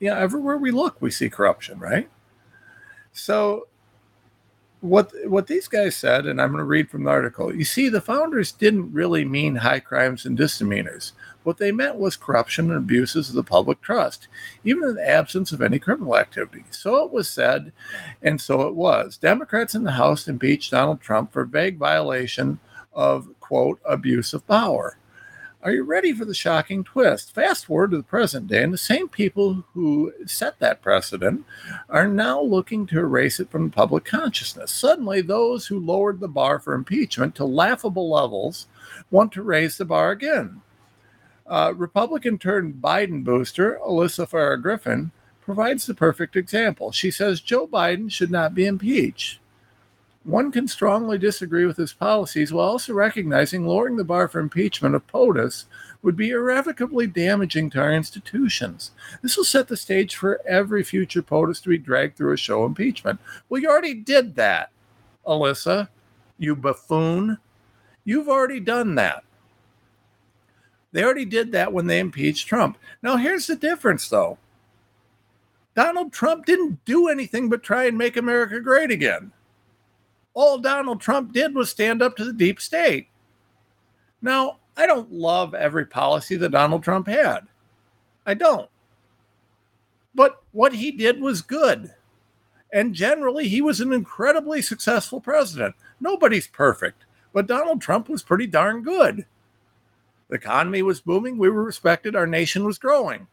[0.00, 2.08] yeah, everywhere we look, we see corruption, right?
[3.12, 3.68] So
[4.82, 7.54] what what these guys said, and I'm going to read from the article.
[7.54, 11.12] You see, the founders didn't really mean high crimes and misdemeanors.
[11.44, 14.28] What they meant was corruption and abuses of the public trust,
[14.64, 16.64] even in the absence of any criminal activity.
[16.70, 17.72] So it was said,
[18.22, 19.16] and so it was.
[19.16, 22.58] Democrats in the House impeached Donald Trump for vague violation
[22.92, 24.98] of quote abuse of power.
[25.64, 27.32] Are you ready for the shocking twist?
[27.36, 31.44] Fast forward to the present day, and the same people who set that precedent
[31.88, 34.72] are now looking to erase it from public consciousness.
[34.72, 38.66] Suddenly, those who lowered the bar for impeachment to laughable levels
[39.12, 40.62] want to raise the bar again.
[41.46, 46.90] Uh, Republican turned Biden booster, Alyssa Farah Griffin, provides the perfect example.
[46.90, 49.38] She says Joe Biden should not be impeached.
[50.24, 54.94] One can strongly disagree with his policies while also recognizing lowering the bar for impeachment
[54.94, 55.64] of POTUS
[56.00, 58.92] would be irrevocably damaging to our institutions.
[59.20, 62.64] This will set the stage for every future POTUS to be dragged through a show
[62.64, 63.18] impeachment.
[63.48, 64.70] Well, you already did that,
[65.26, 65.88] Alyssa,
[66.38, 67.38] you buffoon.
[68.04, 69.24] You've already done that.
[70.92, 72.78] They already did that when they impeached Trump.
[73.02, 74.38] Now, here's the difference, though
[75.74, 79.32] Donald Trump didn't do anything but try and make America great again
[80.34, 83.08] all Donald Trump did was stand up to the deep state.
[84.20, 87.40] Now, I don't love every policy that Donald Trump had.
[88.24, 88.70] I don't.
[90.14, 91.92] But what he did was good.
[92.72, 95.74] And generally, he was an incredibly successful president.
[96.00, 99.26] Nobody's perfect, but Donald Trump was pretty darn good.
[100.28, 101.36] The economy was booming.
[101.36, 102.16] We were respected.
[102.16, 103.26] Our nation was growing.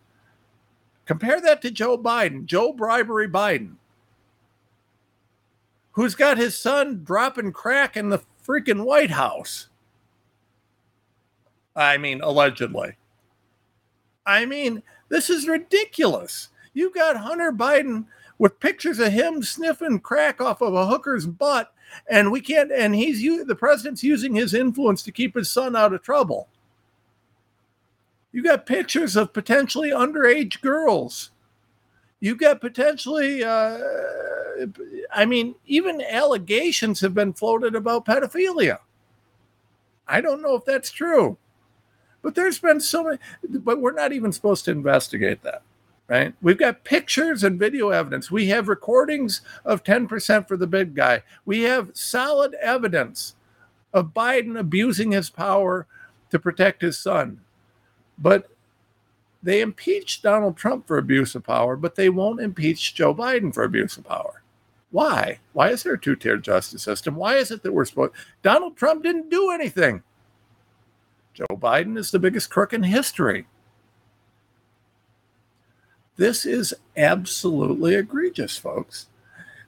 [1.06, 3.76] Compare that to Joe Biden, Joe Bribery Biden,
[5.92, 9.70] who's got his son dropping crack in the freaking White House.
[11.76, 12.96] I mean, allegedly.
[14.26, 16.50] I mean, this is ridiculous.
[16.74, 18.06] You've got Hunter Biden
[18.38, 21.74] with pictures of him sniffing crack off of a hooker's butt,
[22.10, 22.72] and we can't.
[22.72, 26.48] And he's the president's using his influence to keep his son out of trouble.
[28.32, 31.32] You got pictures of potentially underage girls.
[32.20, 33.80] You get potentially, uh,
[35.12, 38.80] I mean, even allegations have been floated about pedophilia.
[40.08, 41.38] I don't know if that's true,
[42.22, 45.62] but there's been so many, but we're not even supposed to investigate that,
[46.08, 46.34] right?
[46.42, 48.30] We've got pictures and video evidence.
[48.30, 51.24] We have recordings of 10% for the big guy.
[51.46, 53.36] We have solid evidence
[53.94, 55.88] of Biden abusing his power
[56.32, 57.42] to protect his son.
[58.18, 58.50] But
[59.42, 63.64] they impeached Donald Trump for abuse of power, but they won't impeach Joe Biden for
[63.64, 64.44] abuse of power.
[64.92, 65.40] Why?
[65.54, 67.16] Why is there a two tier justice system?
[67.16, 68.14] Why is it that we're supposed?
[68.42, 70.04] Donald Trump didn't do anything.
[71.34, 73.46] Joe Biden is the biggest crook in history.
[76.18, 79.08] This is absolutely egregious, folks.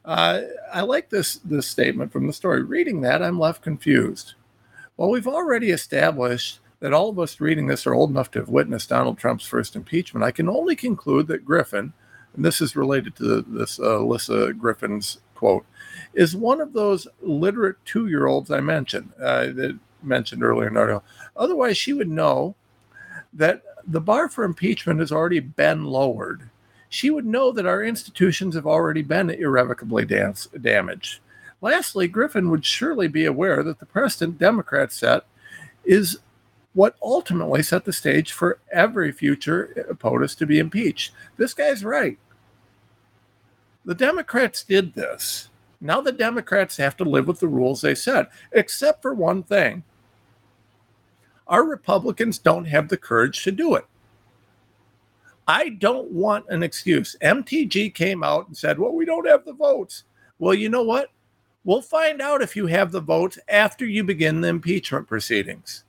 [0.04, 0.42] Uh,
[0.74, 2.64] I like this this statement from the story.
[2.64, 4.34] Reading that, I'm left confused.
[4.98, 8.50] Well, we've already established that all of us reading this are old enough to have
[8.50, 11.94] witnessed Donald Trump's first impeachment, I can only conclude that Griffin,
[12.36, 15.66] and this is related to this uh, Alyssa Griffin's quote,
[16.14, 20.78] is one of those literate two year olds I mentioned, uh, that mentioned earlier in
[20.78, 21.04] article.
[21.38, 22.56] Otherwise, she would know
[23.34, 26.50] that the bar for impeachment has already been lowered.
[26.90, 31.20] She would know that our institutions have already been irrevocably dance, damaged.
[31.62, 35.24] Lastly, Griffin would surely be aware that the precedent Democrats set
[35.86, 36.20] is
[36.74, 41.14] what ultimately set the stage for every future POTUS to be impeached.
[41.38, 42.18] This guy's right.
[43.84, 45.50] The Democrats did this.
[45.82, 49.84] Now the Democrats have to live with the rules they set, except for one thing.
[51.48, 53.86] Our Republicans don't have the courage to do it.
[55.48, 57.16] I don't want an excuse.
[57.22, 60.04] MTG came out and said, well, we don't have the votes.
[60.40, 61.10] Well, you know what?
[61.64, 65.84] We'll find out if you have the votes after you begin the impeachment proceedings.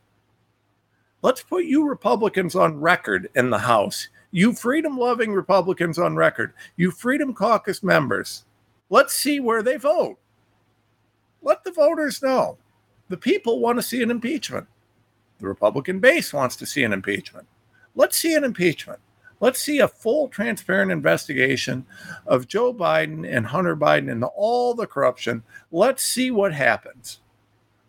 [1.22, 4.08] Let's put you Republicans on record in the House.
[4.32, 6.52] You freedom loving Republicans on record.
[6.76, 8.44] You Freedom Caucus members.
[8.90, 10.18] Let's see where they vote.
[11.40, 12.58] Let the voters know.
[13.08, 14.66] The people want to see an impeachment.
[15.38, 17.46] The Republican base wants to see an impeachment.
[17.94, 18.98] Let's see an impeachment.
[19.38, 21.84] Let's see a full, transparent investigation
[22.26, 25.42] of Joe Biden and Hunter Biden and all the corruption.
[25.70, 27.20] Let's see what happens.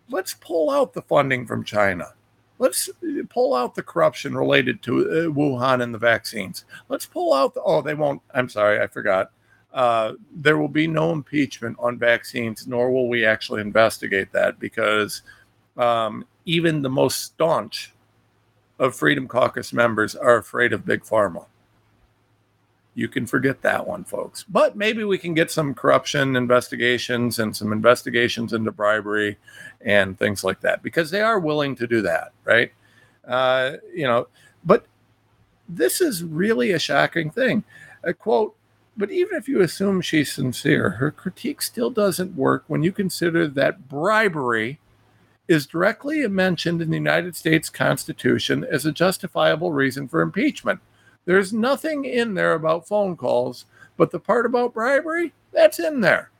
[0.09, 2.13] Let's pull out the funding from China.
[2.59, 2.89] Let's
[3.29, 6.65] pull out the corruption related to uh, Wuhan and the vaccines.
[6.87, 9.31] Let's pull out the, oh, they won't, I'm sorry, I forgot.
[9.73, 15.23] Uh, there will be no impeachment on vaccines, nor will we actually investigate that because
[15.77, 17.91] um, even the most staunch
[18.77, 21.45] of Freedom Caucus members are afraid of Big Pharma
[22.95, 24.43] you can forget that one, folks.
[24.43, 29.37] But maybe we can get some corruption investigations and some investigations into bribery
[29.81, 32.71] and things like that because they are willing to do that, right?
[33.27, 34.27] Uh, you know,
[34.63, 34.85] but
[35.67, 37.63] this is really a shocking thing.
[38.03, 38.55] A quote,
[38.95, 43.47] but even if you assume she's sincere, her critique still doesn't work when you consider
[43.47, 44.79] that bribery
[45.47, 50.79] is directly mentioned in the United States Constitution as a justifiable reason for impeachment.
[51.25, 53.65] There's nothing in there about phone calls,
[53.97, 56.31] but the part about bribery, that's in there.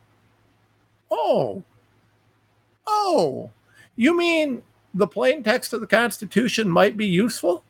[1.10, 1.64] Oh,
[2.86, 3.52] oh,
[3.96, 7.64] you mean the plain text of the Constitution might be useful?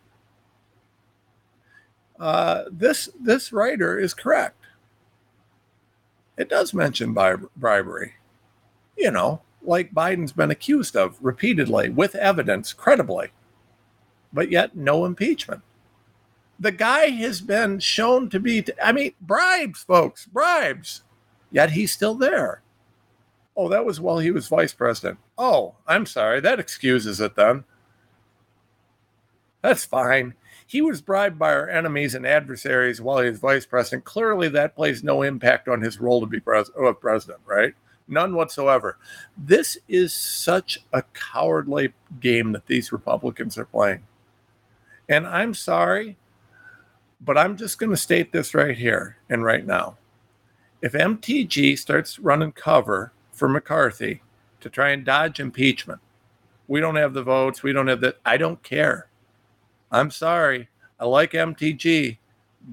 [2.19, 4.57] Uh, this this writer is correct.
[6.37, 8.13] It does mention bribery,
[8.97, 13.31] you know, like Biden's been accused of repeatedly with evidence, credibly,
[14.31, 15.61] but yet no impeachment
[16.63, 21.03] the guy has been shown to be, I mean, bribes, folks, bribes.
[21.51, 22.61] Yet he's still there.
[23.55, 25.19] Oh, that was while he was vice president.
[25.37, 26.39] Oh, I'm sorry.
[26.39, 27.65] That excuses it then.
[29.61, 30.35] That's fine.
[30.65, 34.05] He was bribed by our enemies and adversaries while he was vice president.
[34.05, 37.73] Clearly, that plays no impact on his role to be pres- uh, president, right?
[38.07, 38.97] None whatsoever.
[39.37, 44.03] This is such a cowardly game that these Republicans are playing.
[45.09, 46.17] And I'm sorry,
[47.25, 49.97] but I'm just going to state this right here and right now.
[50.81, 54.21] If MTG starts running cover for McCarthy
[54.59, 56.01] to try and dodge impeachment,
[56.67, 57.63] we don't have the votes.
[57.63, 58.15] We don't have the.
[58.25, 59.07] I don't care.
[59.91, 60.69] I'm sorry.
[60.99, 62.17] I like MTG,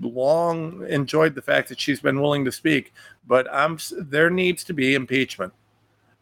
[0.01, 2.93] long enjoyed the fact that she's been willing to speak,
[3.27, 5.53] but I'm there needs to be impeachment.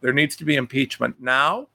[0.01, 1.67] There needs to be impeachment now,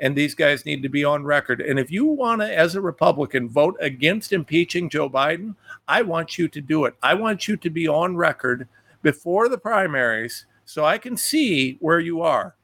[0.00, 1.60] and these guys need to be on record.
[1.60, 5.54] And if you want to, as a Republican, vote against impeaching Joe Biden,
[5.88, 6.94] I want you to do it.
[7.02, 8.68] I want you to be on record
[9.02, 12.54] before the primaries so I can see where you are.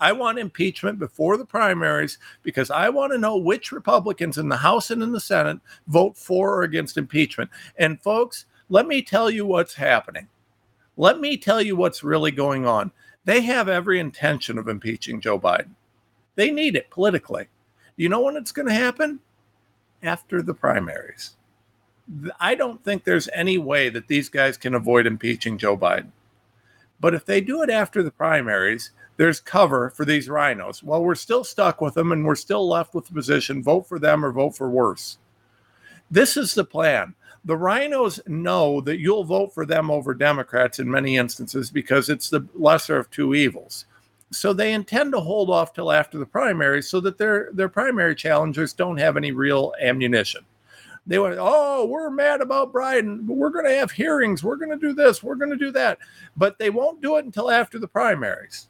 [0.00, 4.56] I want impeachment before the primaries because I want to know which Republicans in the
[4.56, 7.50] House and in the Senate vote for or against impeachment.
[7.76, 10.26] And folks, let me tell you what's happening.
[10.96, 12.90] Let me tell you what's really going on.
[13.24, 15.76] They have every intention of impeaching Joe Biden.
[16.34, 17.48] They need it politically.
[17.96, 19.20] You know when it's going to happen?
[20.02, 21.36] After the primaries.
[22.40, 26.10] I don't think there's any way that these guys can avoid impeaching Joe Biden.
[27.00, 30.82] But if they do it after the primaries, there's cover for these rhinos.
[30.82, 33.98] Well, we're still stuck with them and we're still left with the position vote for
[33.98, 35.18] them or vote for worse.
[36.10, 37.14] This is the plan.
[37.44, 42.30] The rhinos know that you'll vote for them over Democrats in many instances because it's
[42.30, 43.86] the lesser of two evils.
[44.32, 48.14] So they intend to hold off till after the primaries so that their their primary
[48.14, 50.44] challengers don't have any real ammunition.
[51.06, 53.26] They went, oh, we're mad about Biden.
[53.26, 54.44] We're going to have hearings.
[54.44, 55.22] We're going to do this.
[55.22, 55.98] We're going to do that.
[56.36, 58.68] But they won't do it until after the primaries.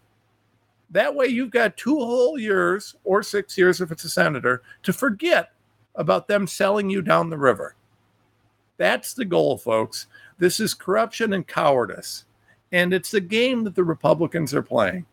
[0.90, 4.92] That way, you've got two whole years or six years if it's a senator to
[4.92, 5.52] forget
[5.94, 7.76] about them selling you down the river.
[8.78, 10.06] That's the goal, folks.
[10.38, 12.24] This is corruption and cowardice.
[12.72, 15.04] And it's the game that the Republicans are playing.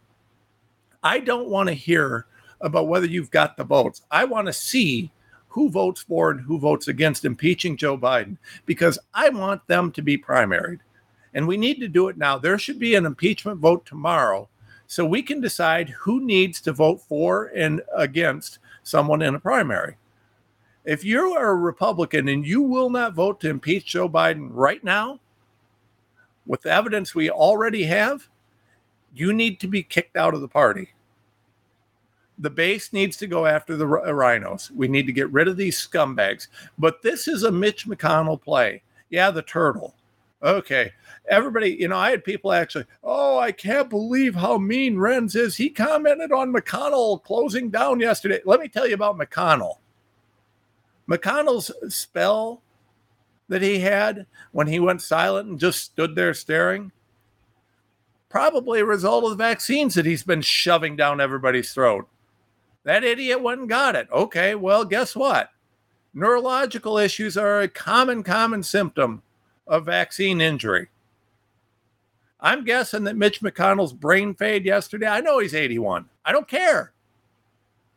[1.03, 2.25] I don't want to hear
[2.61, 4.01] about whether you've got the votes.
[4.11, 5.11] I want to see
[5.47, 10.01] who votes for and who votes against impeaching Joe Biden because I want them to
[10.01, 10.79] be primaried.
[11.33, 12.37] And we need to do it now.
[12.37, 14.49] There should be an impeachment vote tomorrow
[14.87, 19.95] so we can decide who needs to vote for and against someone in a primary.
[20.85, 24.83] If you are a Republican and you will not vote to impeach Joe Biden right
[24.83, 25.19] now,
[26.47, 28.27] with the evidence we already have,
[29.13, 30.89] you need to be kicked out of the party.
[32.37, 34.71] The base needs to go after the uh, rhinos.
[34.71, 36.47] We need to get rid of these scumbags.
[36.77, 38.81] But this is a Mitch McConnell play.
[39.09, 39.95] Yeah, the turtle.
[40.41, 40.93] Okay
[41.29, 45.55] everybody, you know, I had people actually, oh, I can't believe how mean Renz is.
[45.55, 48.41] He commented on McConnell closing down yesterday.
[48.45, 49.75] Let me tell you about McConnell.
[51.07, 52.61] McConnell's spell
[53.47, 56.91] that he had when he went silent and just stood there staring,
[58.29, 62.07] probably a result of the vaccines that he's been shoving down everybody's throat.
[62.83, 64.07] That idiot went and got it.
[64.11, 65.49] Okay, well, guess what?
[66.13, 69.21] Neurological issues are a common, common symptom
[69.67, 70.89] of vaccine injury.
[72.39, 75.07] I'm guessing that Mitch McConnell's brain fade yesterday.
[75.07, 76.05] I know he's 81.
[76.23, 76.93] I don't care.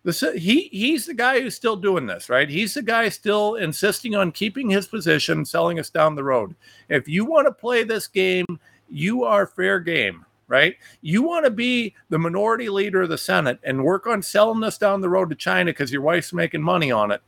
[0.04, 2.48] This, he he's the guy who's still doing this, right?
[2.48, 6.56] He's the guy still insisting on keeping his position, selling us down the road.
[6.88, 8.58] If you want to play this game,
[8.92, 10.76] you are fair game, right?
[11.00, 14.78] You want to be the minority leader of the Senate and work on selling this
[14.78, 17.22] down the road to China because your wife's making money on it.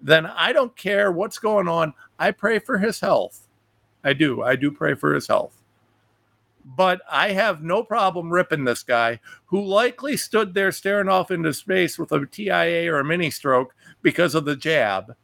[0.00, 1.94] Then I don't care what's going on.
[2.18, 3.48] I pray for his health.
[4.04, 4.42] I do.
[4.42, 5.58] I do pray for his health
[6.76, 11.52] but I have no problem ripping this guy who likely stood there staring off into
[11.54, 15.16] space with a TIA or a mini stroke because of the jab.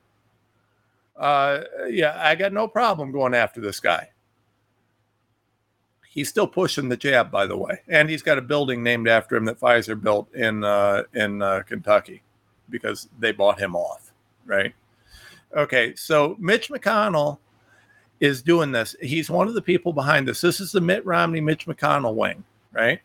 [1.16, 4.08] Uh, yeah, I got no problem going after this guy.
[6.14, 9.34] He's still pushing the jab, by the way, and he's got a building named after
[9.34, 12.22] him that Pfizer built in uh, in uh, Kentucky
[12.70, 14.12] because they bought him off,
[14.46, 14.72] right?
[15.56, 17.38] Okay, so Mitch McConnell
[18.20, 18.94] is doing this.
[19.00, 20.40] He's one of the people behind this.
[20.40, 23.00] This is the Mitt Romney, Mitch McConnell wing, right?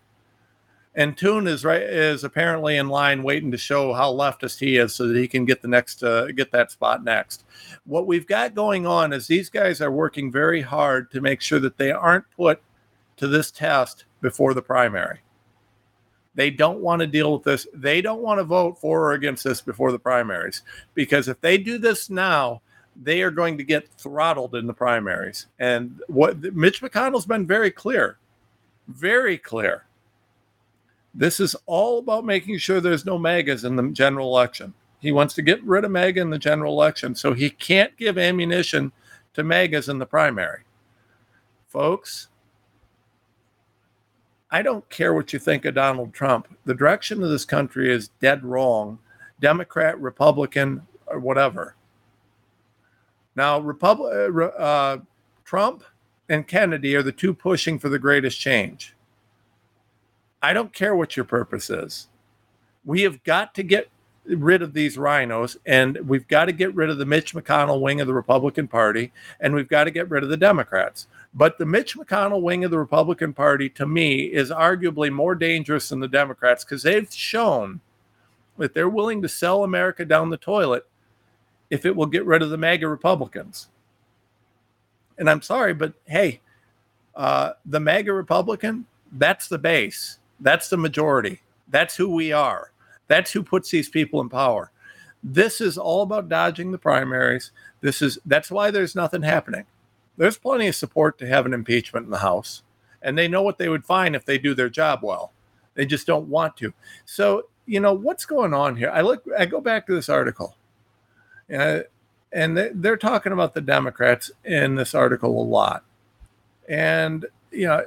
[0.94, 4.94] And Thune is right is apparently in line waiting to show how leftist he is
[4.94, 7.44] so that he can get the next uh, get that spot next.
[7.86, 11.60] What we've got going on is these guys are working very hard to make sure
[11.60, 12.62] that they aren't put
[13.20, 15.20] to this test before the primary.
[16.36, 17.68] They don't want to deal with this.
[17.74, 20.64] They don't want to vote for or against this before the primaries
[20.94, 22.62] because if they do this now,
[23.02, 25.48] they are going to get throttled in the primaries.
[25.60, 28.18] And what Mitch McConnell's been very clear,
[28.88, 29.86] very clear.
[31.14, 34.74] This is all about making sure there's no MAGAs in the general election.
[35.00, 38.18] He wants to get rid of MAGA in the general election, so he can't give
[38.18, 38.94] ammunition
[39.34, 40.64] to MAGAs in the primary.
[41.68, 42.29] Folks,
[44.52, 46.48] I don't care what you think of Donald Trump.
[46.66, 49.00] The direction of this country is dead wrong,
[49.40, 51.76] Democrat, Republican, or whatever.
[53.36, 54.98] Now, Republic, uh, uh,
[55.46, 55.84] Trump
[56.28, 58.96] and Kennedy are the two pushing for the greatest change.
[60.42, 62.08] I don't care what your purpose is.
[62.86, 63.90] We have got to get
[64.26, 68.00] rid of these rhinos and we've got to get rid of the Mitch McConnell wing
[68.00, 71.08] of the Republican Party, and we've got to get rid of the Democrats.
[71.34, 75.90] But the Mitch McConnell wing of the Republican Party, to me, is arguably more dangerous
[75.90, 77.82] than the Democrats because they've shown
[78.58, 80.86] that they're willing to sell America down the toilet
[81.70, 83.70] if it will get rid of the MAGA Republicans.
[85.18, 86.42] And I'm sorry, but hey,
[87.16, 92.72] uh, the MAGA Republican, that's the base, that's the majority, that's who we are,
[93.08, 94.72] that's who puts these people in power.
[95.22, 97.52] This is all about dodging the primaries.
[97.82, 99.66] This is that's why there's nothing happening.
[100.20, 102.62] There's plenty of support to have an impeachment in the House,
[103.02, 105.32] and they know what they would find if they do their job well.
[105.76, 106.74] They just don't want to.
[107.06, 108.92] So you know what's going on here.
[108.94, 109.24] I look.
[109.38, 110.58] I go back to this article,
[111.48, 111.86] and
[112.34, 115.86] they're talking about the Democrats in this article a lot,
[116.68, 117.86] and you know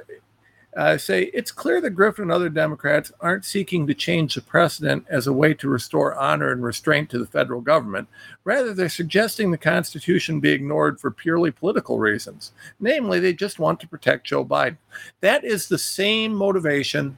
[0.75, 5.05] uh, say it's clear that Griffin and other Democrats aren't seeking to change the precedent
[5.09, 8.07] as a way to restore honor and restraint to the federal government.
[8.43, 12.51] Rather, they're suggesting the Constitution be ignored for purely political reasons.
[12.79, 14.77] Namely, they just want to protect Joe Biden.
[15.21, 17.17] That is the same motivation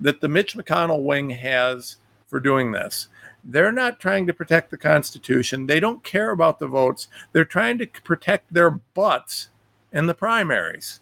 [0.00, 1.96] that the Mitch McConnell wing has
[2.26, 3.08] for doing this.
[3.44, 5.66] They're not trying to protect the Constitution.
[5.66, 7.08] They don't care about the votes.
[7.32, 9.50] They're trying to protect their butts
[9.92, 11.00] in the primaries.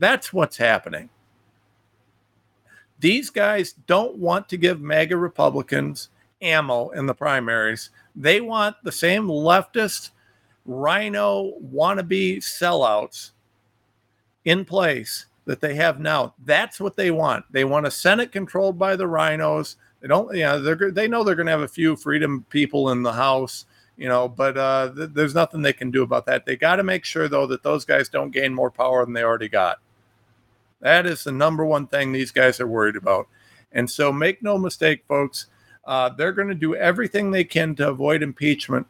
[0.00, 1.10] That's what's happening.
[2.98, 6.08] These guys don't want to give MAGA Republicans
[6.42, 7.90] ammo in the primaries.
[8.16, 10.10] They want the same leftist,
[10.64, 13.32] rhino wannabe sellouts
[14.46, 16.34] in place that they have now.
[16.44, 17.44] That's what they want.
[17.50, 19.76] They want a Senate controlled by the rhinos.
[20.00, 23.02] They don't, you know, they know they're going to have a few freedom people in
[23.02, 23.66] the House,
[23.98, 26.46] you know, but uh, th- there's nothing they can do about that.
[26.46, 29.22] They got to make sure, though, that those guys don't gain more power than they
[29.22, 29.78] already got.
[30.80, 33.28] That is the number one thing these guys are worried about.
[33.72, 35.46] And so make no mistake, folks,
[35.84, 38.86] uh, they're going to do everything they can to avoid impeachment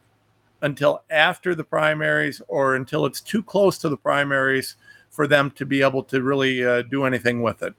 [0.63, 4.77] until after the primaries or until it's too close to the primaries
[5.09, 7.75] for them to be able to really uh, do anything with it.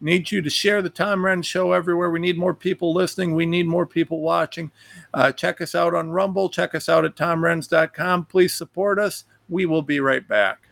[0.00, 2.10] Need you to share the Tom Renz show everywhere.
[2.10, 3.34] We need more people listening.
[3.34, 4.72] We need more people watching.
[5.14, 6.48] Uh, check us out on Rumble.
[6.48, 8.24] Check us out at tomrenz.com.
[8.24, 9.24] Please support us.
[9.48, 10.71] We will be right back.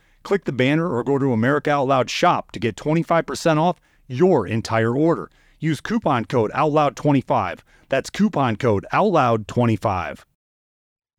[0.23, 4.45] Click the banner or go to America Out Loud shop to get 25% off your
[4.45, 5.29] entire order.
[5.59, 7.59] Use coupon code OUTLOUD25.
[7.89, 10.23] That's coupon code OUTLOUD25.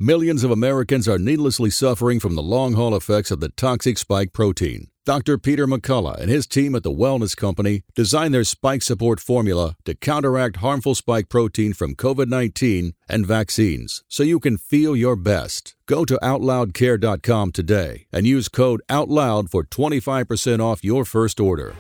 [0.01, 4.33] Millions of Americans are needlessly suffering from the long haul effects of the toxic spike
[4.33, 4.89] protein.
[5.05, 5.37] Dr.
[5.37, 9.97] Peter McCullough and his team at the Wellness Company designed their spike support formula to
[9.97, 15.75] counteract harmful spike protein from COVID 19 and vaccines so you can feel your best.
[15.87, 21.75] Go to OutLoudCare.com today and use code OUTLOUD for 25% off your first order.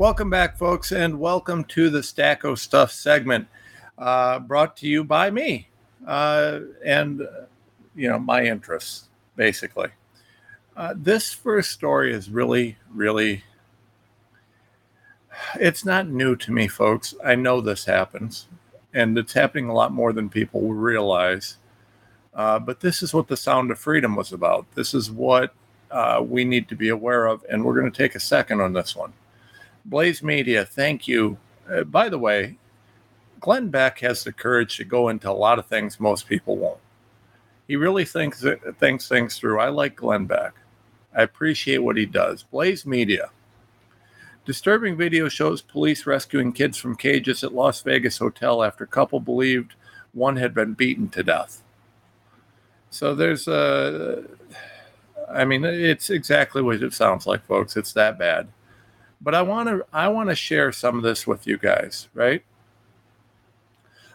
[0.00, 3.48] Welcome back, folks, and welcome to the Stacko Stuff segment,
[4.00, 5.68] uh, brought to you by me
[6.06, 7.28] uh, and,
[7.94, 9.90] you know, my interests, basically.
[10.76, 13.44] Uh, this first story is really, really,
[15.56, 17.14] it's not new to me, folks.
[17.22, 18.48] I know this happens,
[18.94, 21.58] and it's happening a lot more than people realize.
[22.32, 24.64] Uh, but this is what the Sound of Freedom was about.
[24.74, 25.52] This is what
[25.90, 28.72] uh, we need to be aware of, and we're going to take a second on
[28.72, 29.12] this one.
[29.84, 31.36] Blaze Media, thank you.
[31.70, 32.56] Uh, by the way,
[33.40, 36.78] Glenn Beck has the courage to go into a lot of things most people won't.
[37.66, 38.44] He really thinks
[38.78, 39.60] thinks things through.
[39.60, 40.54] I like Glenn Beck.
[41.16, 42.42] I appreciate what he does.
[42.42, 43.30] Blaze Media.
[44.44, 49.74] Disturbing video shows police rescuing kids from cages at Las Vegas hotel after couple believed
[50.12, 51.62] one had been beaten to death.
[52.90, 54.24] So there's a,
[55.32, 57.76] I mean, it's exactly what it sounds like, folks.
[57.76, 58.48] It's that bad.
[59.20, 62.42] But I want to, I want to share some of this with you guys, right?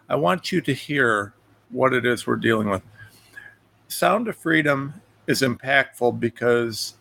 [0.09, 1.33] I want you to hear
[1.69, 2.83] what it is we're dealing with.
[3.87, 4.93] Sound of Freedom
[5.27, 6.95] is impactful because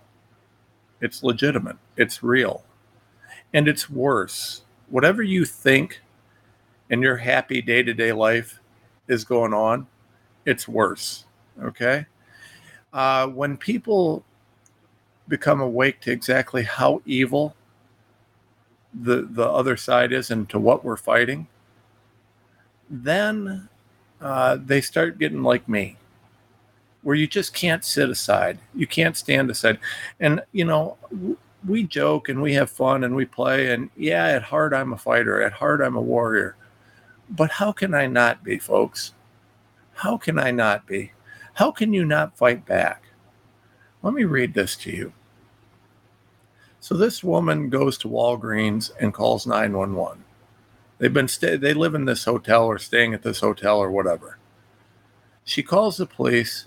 [1.00, 2.64] it's legitimate, it's real,
[3.52, 4.62] and it's worse.
[4.88, 6.00] Whatever you think
[6.90, 8.60] in your happy day to day life
[9.08, 9.86] is going on,
[10.46, 11.24] it's worse.
[11.62, 12.06] Okay.
[12.92, 14.24] Uh, when people
[15.28, 17.54] become awake to exactly how evil
[18.92, 21.46] the the other side is and to what we're fighting,
[22.90, 23.68] then
[24.20, 25.96] uh, they start getting like me,
[27.02, 28.58] where you just can't sit aside.
[28.74, 29.78] You can't stand aside.
[30.20, 30.96] And, you know,
[31.66, 33.72] we joke and we have fun and we play.
[33.72, 35.42] And yeah, at heart, I'm a fighter.
[35.42, 36.56] At heart, I'm a warrior.
[37.30, 39.12] But how can I not be, folks?
[39.94, 41.12] How can I not be?
[41.54, 43.04] How can you not fight back?
[44.02, 45.12] Let me read this to you.
[46.80, 50.23] So this woman goes to Walgreens and calls 911.
[50.98, 54.38] They've been stay they live in this hotel or staying at this hotel or whatever.
[55.44, 56.66] She calls the police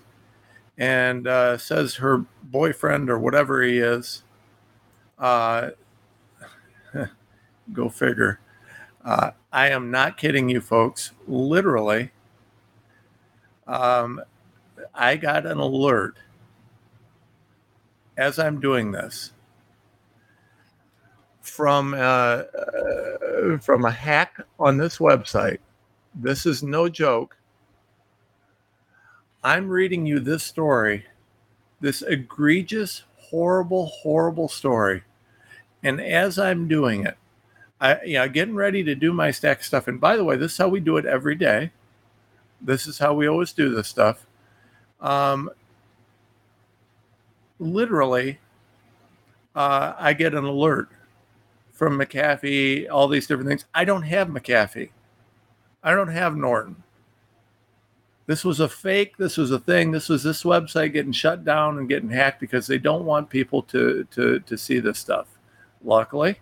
[0.78, 4.23] and uh, says her boyfriend or whatever he is,
[5.17, 5.71] uh,
[7.73, 8.39] go figure.
[9.03, 11.11] Uh, I am not kidding you, folks.
[11.28, 12.11] Literally,
[13.65, 14.21] um,
[14.93, 16.17] I got an alert
[18.17, 19.32] as I'm doing this
[21.47, 25.59] from uh, uh, from a hack on this website.
[26.13, 27.37] This is no joke.
[29.43, 31.05] I'm reading you this story,
[31.79, 35.03] this egregious, horrible, horrible story,
[35.83, 37.17] and as I'm doing it,
[37.79, 39.87] I you know getting ready to do my stack stuff.
[39.87, 41.71] And by the way, this is how we do it every day.
[42.59, 44.25] This is how we always do this stuff.
[44.99, 45.49] Um,
[47.59, 48.39] literally,
[49.55, 50.89] uh, I get an alert
[51.78, 53.65] from McAfee, all these different things.
[53.73, 54.89] I don't have McAfee.
[55.84, 56.84] I don't have Norton.
[58.25, 59.15] This was a fake.
[59.15, 59.91] This was a thing.
[59.91, 63.61] This was this website getting shut down and getting hacked because they don't want people
[63.63, 65.28] to to to see this stuff.
[65.84, 66.39] Luckily,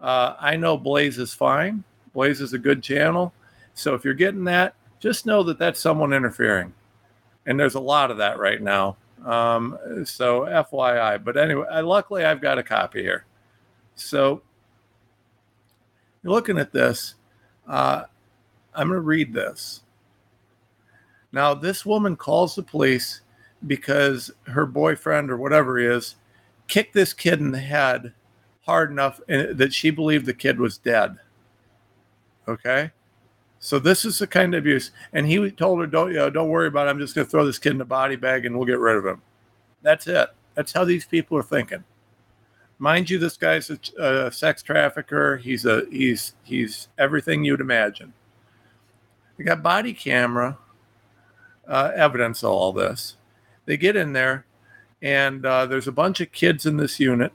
[0.00, 1.84] uh, I know Blaze is fine.
[2.14, 3.32] Blaze is a good channel.
[3.74, 6.72] So if you're getting that, just know that that's someone interfering,
[7.46, 8.96] and there's a lot of that right now.
[9.24, 11.22] Um, so FYI.
[11.22, 13.26] But anyway, I, luckily I've got a copy here.
[13.94, 14.42] So
[16.24, 17.14] you're looking at this.
[17.68, 18.04] Uh,
[18.74, 19.82] I'm going to read this.
[21.32, 23.20] Now, this woman calls the police
[23.66, 26.16] because her boyfriend or whatever he is
[26.66, 28.14] kicked this kid in the head
[28.62, 31.16] hard enough that she believed the kid was dead.
[32.48, 32.90] Okay.
[33.58, 34.90] So this is the kind of abuse.
[35.12, 36.90] And he told her, "Don't you know, don't worry about it.
[36.90, 38.96] I'm just going to throw this kid in a body bag and we'll get rid
[38.96, 39.22] of him."
[39.82, 40.28] That's it.
[40.54, 41.84] That's how these people are thinking
[42.78, 45.36] mind you, this guy's a, a, sex trafficker.
[45.36, 48.12] He's a he's he's everything you'd imagine.
[49.36, 50.58] They got body camera
[51.66, 53.16] uh, evidence of all this.
[53.66, 54.46] They get in there,
[55.02, 57.32] and uh, there's a bunch of kids in this unit.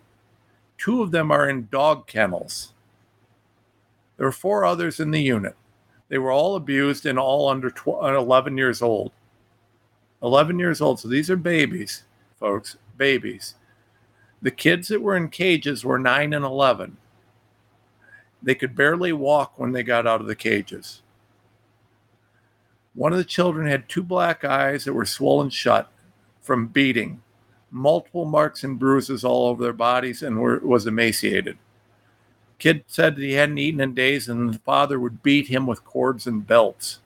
[0.77, 2.73] Two of them are in dog kennels.
[4.17, 5.55] There were four others in the unit.
[6.09, 9.11] They were all abused and all under 12, uh, 11 years old.
[10.21, 10.99] 11 years old.
[10.99, 12.03] So these are babies,
[12.39, 13.55] folks, babies.
[14.41, 16.97] The kids that were in cages were 9 and 11.
[18.41, 21.01] They could barely walk when they got out of the cages.
[22.93, 25.91] One of the children had two black eyes that were swollen shut
[26.41, 27.21] from beating,
[27.69, 31.57] multiple marks and bruises all over their bodies, and were, was emaciated.
[32.57, 35.85] Kid said that he hadn't eaten in days, and the father would beat him with
[35.85, 36.99] cords and belts.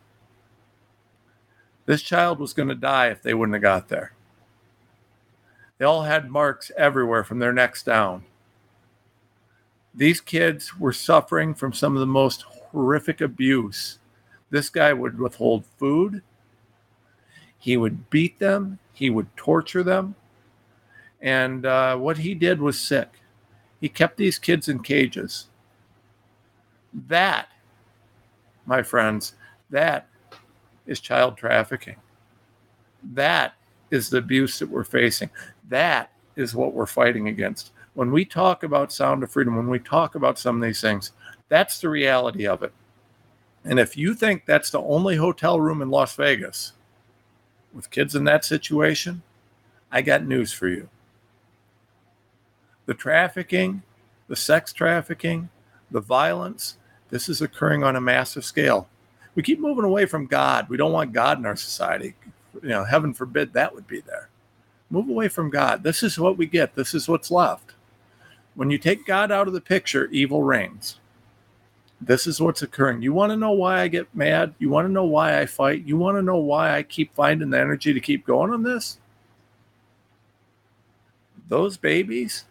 [1.86, 4.14] This child was going to die if they wouldn't have got there.
[5.78, 8.26] They all had marks everywhere from their necks down.
[9.94, 14.00] These kids were suffering from some of the most horrific abuse.
[14.50, 16.22] This guy would withhold food,
[17.58, 20.16] he would beat them, he would torture them.
[21.22, 23.10] And uh, what he did was sick.
[23.80, 25.48] He kept these kids in cages.
[27.08, 27.48] That,
[28.66, 29.34] my friends,
[29.70, 30.08] that
[30.86, 31.96] is child trafficking.
[33.14, 33.54] That
[33.92, 35.30] is the abuse that we're facing.
[35.74, 37.72] That is what we're fighting against.
[37.96, 41.14] When we talk about sound of freedom, when we talk about some of these things,
[41.50, 42.72] that's the reality of it.
[43.66, 46.74] And if you think that's the only hotel room in Las Vegas
[47.74, 49.24] with kids in that situation,
[49.92, 50.90] I got news for you.
[52.86, 53.82] The trafficking,
[54.28, 55.50] the sex trafficking,
[55.90, 56.78] the violence,
[57.10, 58.88] this is occurring on a massive scale.
[59.34, 60.70] We keep moving away from God.
[60.70, 62.14] We don't want God in our society
[62.62, 64.30] you know, heaven forbid that would be there.
[64.94, 65.82] Move away from God.
[65.82, 66.76] This is what we get.
[66.76, 67.72] This is what's left.
[68.54, 71.00] When you take God out of the picture, evil reigns.
[72.00, 73.02] This is what's occurring.
[73.02, 74.54] You want to know why I get mad?
[74.60, 75.84] You want to know why I fight?
[75.84, 79.00] You want to know why I keep finding the energy to keep going on this?
[81.50, 82.46] Those babies,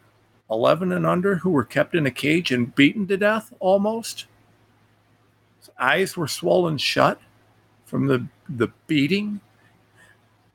[0.51, 4.27] 11 and under, who were kept in a cage and beaten to death almost,
[5.79, 7.21] eyes were swollen shut
[7.85, 9.41] from the, the beating.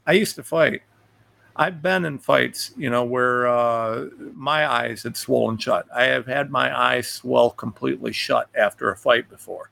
[0.05, 0.81] I used to fight.
[1.58, 5.88] I've been in fights, you know, where uh, my eyes had swollen shut.
[5.93, 9.72] I have had my eyes swell completely shut after a fight before.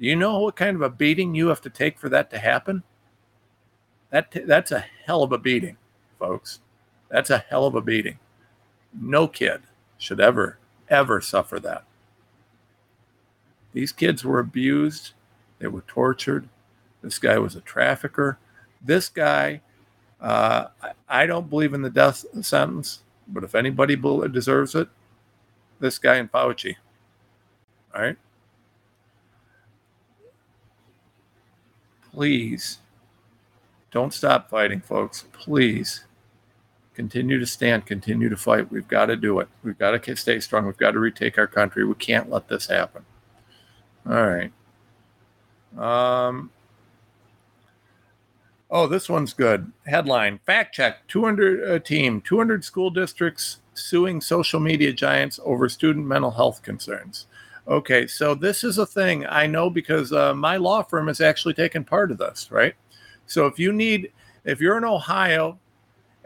[0.00, 2.38] Do you know what kind of a beating you have to take for that to
[2.38, 2.82] happen?
[4.10, 5.76] That t- that's a hell of a beating,
[6.18, 6.60] folks.
[7.10, 8.18] That's a hell of a beating.
[8.98, 9.62] No kid
[9.98, 10.58] should ever
[10.88, 11.84] ever suffer that.
[13.72, 15.12] These kids were abused,
[15.58, 16.48] they were tortured.
[17.02, 18.38] This guy was a trafficker.
[18.80, 19.60] This guy
[20.24, 20.68] uh,
[21.06, 24.88] I, don't believe in the death sentence, but if anybody deserves it,
[25.80, 26.76] this guy in Fauci.
[27.94, 28.16] All right.
[32.10, 32.78] Please
[33.90, 35.26] don't stop fighting, folks.
[35.34, 36.06] Please
[36.94, 38.72] continue to stand, continue to fight.
[38.72, 39.48] We've got to do it.
[39.62, 40.64] We've got to stay strong.
[40.64, 41.84] We've got to retake our country.
[41.84, 43.04] We can't let this happen.
[44.08, 44.52] All right.
[45.76, 46.50] Um,
[48.70, 49.70] Oh, this one's good.
[49.86, 56.06] Headline Fact check 200 uh, team, 200 school districts suing social media giants over student
[56.06, 57.26] mental health concerns.
[57.66, 61.54] Okay, so this is a thing I know because uh, my law firm has actually
[61.54, 62.74] taken part of this, right?
[63.26, 64.12] So if you need,
[64.44, 65.58] if you're in Ohio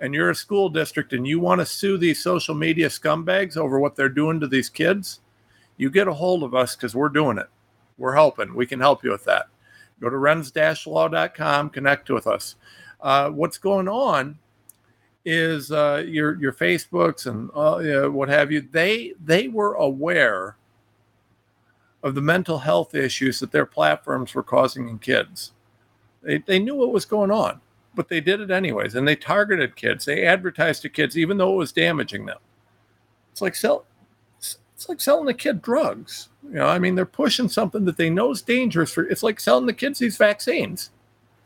[0.01, 3.79] and you're a school district and you want to sue these social media scumbags over
[3.79, 5.21] what they're doing to these kids,
[5.77, 7.49] you get a hold of us because we're doing it.
[7.99, 8.55] We're helping.
[8.55, 9.47] We can help you with that.
[10.01, 12.57] Go to renz-law.com, connect with us.
[13.01, 14.39] Uh, what's going on
[15.25, 18.61] is uh, your your Facebooks and uh, what have you.
[18.61, 20.57] They they were aware
[22.03, 25.53] of the mental health issues that their platforms were causing in kids.
[26.23, 27.61] They they knew what was going on,
[27.95, 30.05] but they did it anyways, and they targeted kids.
[30.05, 32.39] They advertised to kids, even though it was damaging them.
[33.33, 33.85] It's like sell
[34.79, 36.29] it's like selling a kid drugs.
[36.45, 39.03] You know, I mean, they're pushing something that they know is dangerous for.
[39.03, 40.91] It's like selling the kids these vaccines.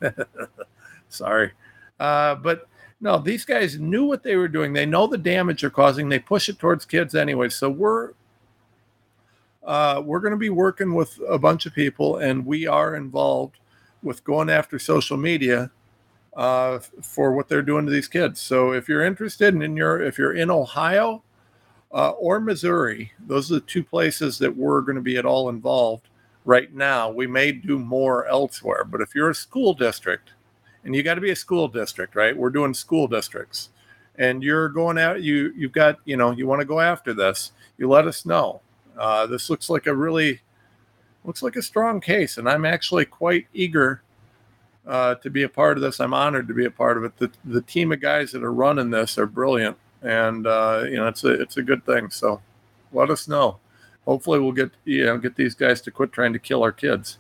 [1.09, 1.53] Sorry,
[1.99, 2.69] uh, but
[3.01, 4.75] no, these guys knew what they were doing.
[4.75, 6.11] They know the damage they're causing.
[6.11, 7.49] They push it towards kids anyway.
[7.49, 8.11] So we're
[9.65, 13.57] uh, we're going to be working with a bunch of people, and we are involved
[14.03, 15.71] with going after social media
[16.37, 18.43] uh, for what they're doing to these kids.
[18.43, 21.23] So if you're interested, and in your if you're in Ohio
[21.93, 23.13] uh, or Missouri.
[23.27, 26.09] Those are the two places that we're going to be at all involved
[26.45, 27.11] right now.
[27.11, 30.31] We may do more elsewhere, but if you're a school district,
[30.85, 32.37] and you got to be a school district, right?
[32.37, 33.71] We're doing school districts,
[34.17, 35.23] and you're going out.
[35.23, 37.53] You you've got you know you want to go after this.
[37.79, 38.61] You let us know.
[38.99, 40.41] Uh, this looks like a really
[41.25, 44.03] looks like a strong case, and I'm actually quite eager
[44.87, 46.01] uh, to be a part of this.
[46.01, 47.17] I'm honored to be a part of it.
[47.17, 51.09] The the team of guys that are running this are brilliant and uh, you know
[51.09, 52.11] it's a it's a good thing.
[52.11, 52.41] So
[52.93, 53.59] let us know.
[54.05, 57.19] Hopefully, we'll get you know get these guys to quit trying to kill our kids.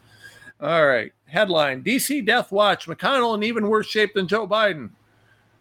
[0.60, 1.12] All right.
[1.26, 2.86] Headline: DC Death Watch.
[2.86, 4.90] McConnell in even worse shape than Joe Biden.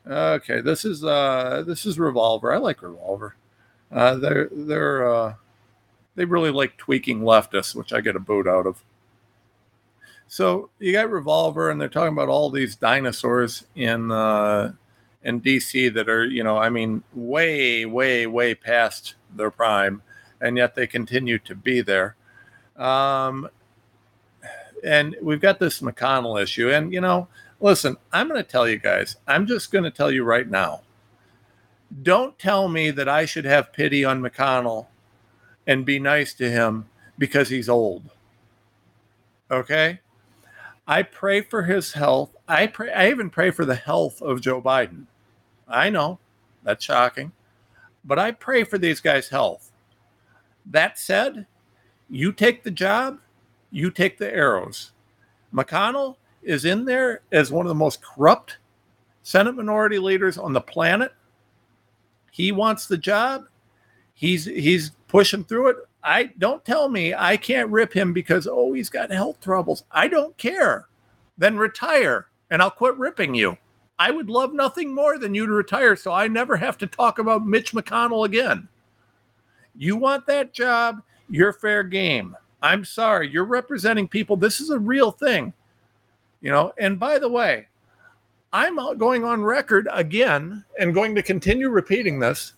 [0.05, 2.51] Okay, this is uh this is Revolver.
[2.51, 3.35] I like Revolver.
[3.91, 5.33] Uh, they're they're uh,
[6.15, 8.83] they really like tweaking leftists, which I get a boot out of.
[10.27, 14.73] So you got Revolver, and they're talking about all these dinosaurs in uh,
[15.23, 20.01] in DC that are, you know, I mean, way, way, way past their prime,
[20.39, 22.15] and yet they continue to be there.
[22.75, 23.49] Um,
[24.83, 26.69] and we've got this McConnell issue.
[26.69, 27.27] And, you know,
[27.59, 30.81] listen, I'm going to tell you guys, I'm just going to tell you right now
[32.03, 34.87] don't tell me that I should have pity on McConnell
[35.67, 36.85] and be nice to him
[37.17, 38.09] because he's old.
[39.49, 39.99] Okay?
[40.87, 42.35] I pray for his health.
[42.47, 45.05] I pray I even pray for the health of Joe Biden.
[45.71, 46.19] I know
[46.63, 47.31] that's shocking,
[48.05, 49.71] but I pray for these guys' health.
[50.65, 51.47] That said,
[52.09, 53.19] you take the job,
[53.71, 54.91] you take the arrows.
[55.53, 58.57] McConnell is in there as one of the most corrupt
[59.23, 61.13] Senate minority leaders on the planet.
[62.31, 63.45] He wants the job.
[64.13, 65.77] He's he's pushing through it.
[66.03, 69.83] I don't tell me I can't rip him because oh he's got health troubles.
[69.91, 70.87] I don't care.
[71.37, 73.57] Then retire and I'll quit ripping you.
[74.01, 77.19] I would love nothing more than you to retire so I never have to talk
[77.19, 78.67] about Mitch McConnell again.
[79.77, 82.35] You want that job, you're fair game.
[82.63, 84.35] I'm sorry, you're representing people.
[84.35, 85.53] This is a real thing.
[86.41, 87.67] You know, and by the way,
[88.51, 92.53] I'm going on record again and going to continue repeating this.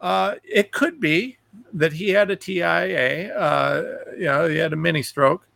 [0.00, 1.36] Uh, it could be
[1.74, 5.46] that he had a TIA, uh, you know, he had a mini stroke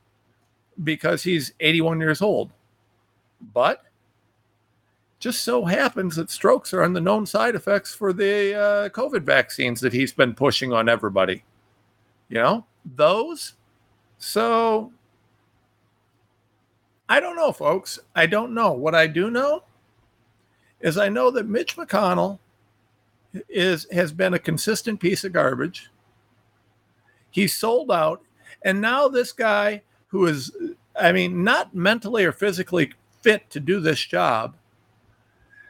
[0.84, 2.50] because he's 81 years old.
[3.54, 3.85] But
[5.26, 9.24] just so happens that strokes are on the known side effects for the uh, COVID
[9.24, 11.42] vaccines that he's been pushing on everybody.
[12.28, 12.64] You know,
[12.94, 13.54] those.
[14.18, 14.92] So
[17.08, 17.98] I don't know, folks.
[18.14, 18.70] I don't know.
[18.70, 19.64] What I do know
[20.78, 22.38] is I know that Mitch McConnell
[23.48, 25.90] is has been a consistent piece of garbage.
[27.30, 28.22] He's sold out,
[28.62, 30.52] and now this guy who is,
[30.94, 34.54] I mean, not mentally or physically fit to do this job,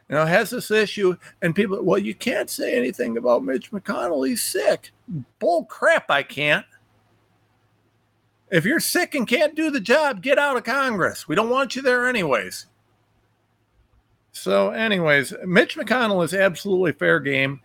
[0.08, 4.26] you know, has this issue, and people, well, you can't say anything about Mitch McConnell.
[4.26, 4.92] He's sick.
[5.38, 6.66] Bull crap, I can't.
[8.50, 11.26] If you're sick and can't do the job, get out of Congress.
[11.26, 12.66] We don't want you there, anyways.
[14.30, 17.60] So, anyways, Mitch McConnell is absolutely fair game.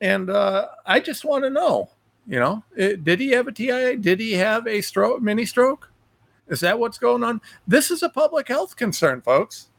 [0.00, 1.90] And uh, I just want to know,
[2.26, 3.96] you know, it, did he have a TIA?
[3.96, 5.90] Did he have a stroke, mini stroke?
[6.48, 7.40] Is that what's going on?
[7.66, 9.69] This is a public health concern, folks.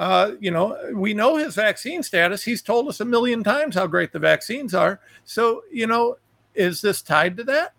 [0.00, 2.42] Uh, you know, we know his vaccine status.
[2.42, 4.98] He's told us a million times how great the vaccines are.
[5.26, 6.16] So, you know,
[6.54, 7.74] is this tied to that?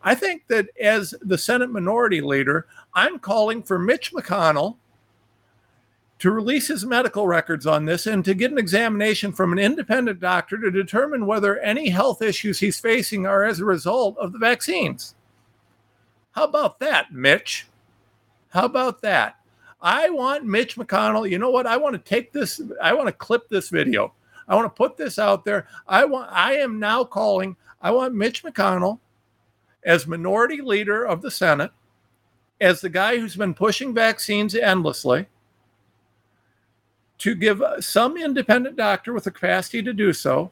[0.00, 4.76] I think that as the Senate minority leader, I'm calling for Mitch McConnell
[6.20, 10.20] to release his medical records on this and to get an examination from an independent
[10.20, 14.38] doctor to determine whether any health issues he's facing are as a result of the
[14.38, 15.16] vaccines.
[16.30, 17.66] How about that, Mitch?
[18.50, 19.40] How about that?
[19.86, 21.30] I want Mitch McConnell.
[21.30, 21.64] You know what?
[21.64, 24.12] I want to take this, I want to clip this video.
[24.48, 25.68] I want to put this out there.
[25.86, 28.98] I want I am now calling, I want Mitch McConnell
[29.84, 31.70] as minority leader of the Senate,
[32.60, 35.26] as the guy who's been pushing vaccines endlessly
[37.18, 40.50] to give uh, some independent doctor with the capacity to do so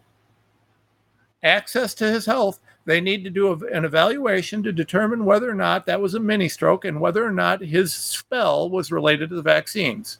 [1.42, 5.86] access to his health, they need to do an evaluation to determine whether or not
[5.86, 9.42] that was a mini stroke and whether or not his spell was related to the
[9.42, 10.18] vaccines.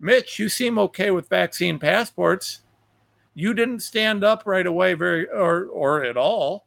[0.00, 2.62] Mitch, you seem okay with vaccine passports.
[3.34, 6.66] You didn't stand up right away very or or at all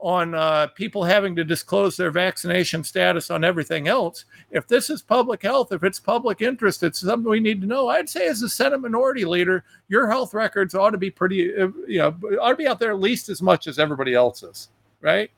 [0.00, 4.24] on uh, people having to disclose their vaccination status on everything else.
[4.50, 7.88] If this is public health, if it's public interest, it's something we need to know.
[7.88, 11.68] I'd say, as a Senate Minority Leader, your health records ought to be pretty, uh,
[11.86, 14.68] you know, ought to be out there at least as much as everybody else's,
[15.00, 15.30] right?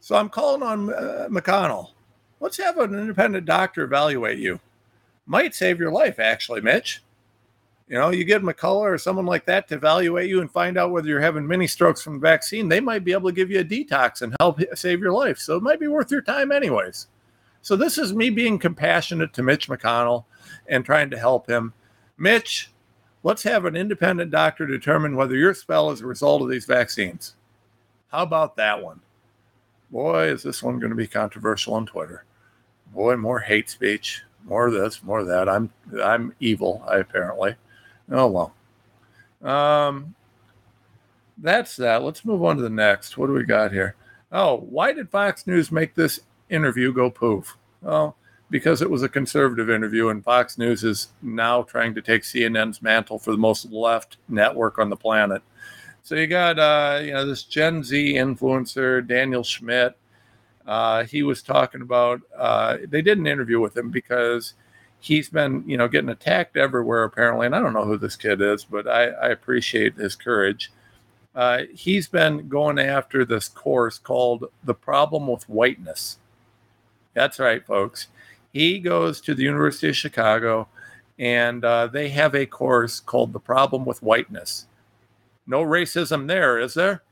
[0.00, 1.90] So I'm calling on uh, McConnell.
[2.40, 4.60] Let's have an independent doctor evaluate you.
[5.26, 7.02] Might save your life, actually, Mitch.
[7.88, 10.90] You know, you get McCullough or someone like that to evaluate you and find out
[10.90, 12.68] whether you're having mini strokes from the vaccine.
[12.68, 15.38] They might be able to give you a detox and help save your life.
[15.38, 17.06] So it might be worth your time, anyways.
[17.62, 20.24] So this is me being compassionate to Mitch McConnell
[20.68, 21.72] and trying to help him.
[22.18, 22.70] Mitch,
[23.22, 27.36] let's have an independent doctor determine whether your spell is a result of these vaccines.
[28.08, 29.00] How about that one?
[29.90, 32.24] Boy, is this one going to be controversial on Twitter.
[32.92, 35.48] Boy, more hate speech, more of this, more of that.
[35.48, 35.70] I'm
[36.02, 37.56] I'm evil, I apparently.
[38.10, 38.54] Oh well.
[39.42, 40.14] Um,
[41.38, 42.02] that's that.
[42.02, 43.16] Let's move on to the next.
[43.16, 43.94] What do we got here?
[44.32, 47.56] Oh, why did Fox News make this interview go poof?
[47.80, 48.16] Well,
[48.50, 52.82] because it was a conservative interview, and Fox News is now trying to take CNN's
[52.82, 55.42] mantle for the most left network on the planet.
[56.02, 59.96] So you got uh, you know this Gen Z influencer Daniel Schmidt.
[60.66, 62.20] Uh, he was talking about.
[62.36, 64.54] Uh, they did an interview with him because
[65.00, 67.46] he's been, you know, getting attacked everywhere apparently.
[67.46, 70.72] And I don't know who this kid is, but I, I appreciate his courage.
[71.34, 76.18] Uh, he's been going after this course called The Problem with Whiteness.
[77.14, 78.08] That's right, folks.
[78.52, 80.68] He goes to the University of Chicago
[81.18, 84.66] and uh, they have a course called The Problem with Whiteness.
[85.46, 87.02] No racism there, is there?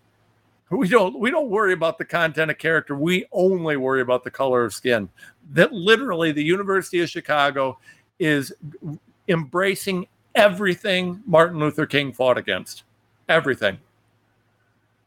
[0.71, 2.97] We don't we don't worry about the content of character.
[2.97, 5.09] We only worry about the color of skin
[5.53, 7.79] that literally the University of Chicago
[8.19, 8.53] is
[9.29, 12.83] embracing everything Martin Luther King fought against.
[13.29, 13.79] Everything.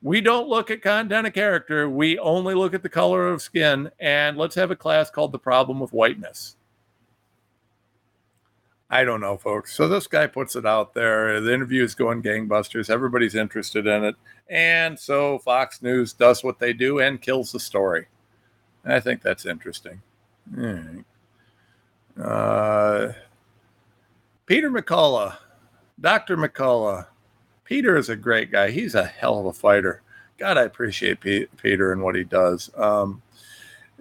[0.02, 1.90] We don't look at content of character.
[1.90, 3.92] We only look at the color of skin.
[4.00, 6.56] And let's have a class called The Problem with Whiteness.
[8.90, 9.76] I don't know, folks.
[9.76, 11.40] So this guy puts it out there.
[11.42, 12.90] The interview is going gangbusters.
[12.90, 14.16] Everybody's interested in it.
[14.50, 18.08] And so Fox News does what they do and kills the story.
[18.86, 20.02] I think that's interesting.
[20.52, 21.04] Right.
[22.20, 23.14] Uh,
[24.48, 25.38] Peter McCullough,
[26.02, 26.36] Dr.
[26.36, 27.06] McCullough.
[27.64, 28.72] Peter is a great guy.
[28.72, 30.02] He's a hell of a fighter.
[30.40, 32.72] God, I appreciate P- Peter and what he does.
[32.76, 33.22] Um,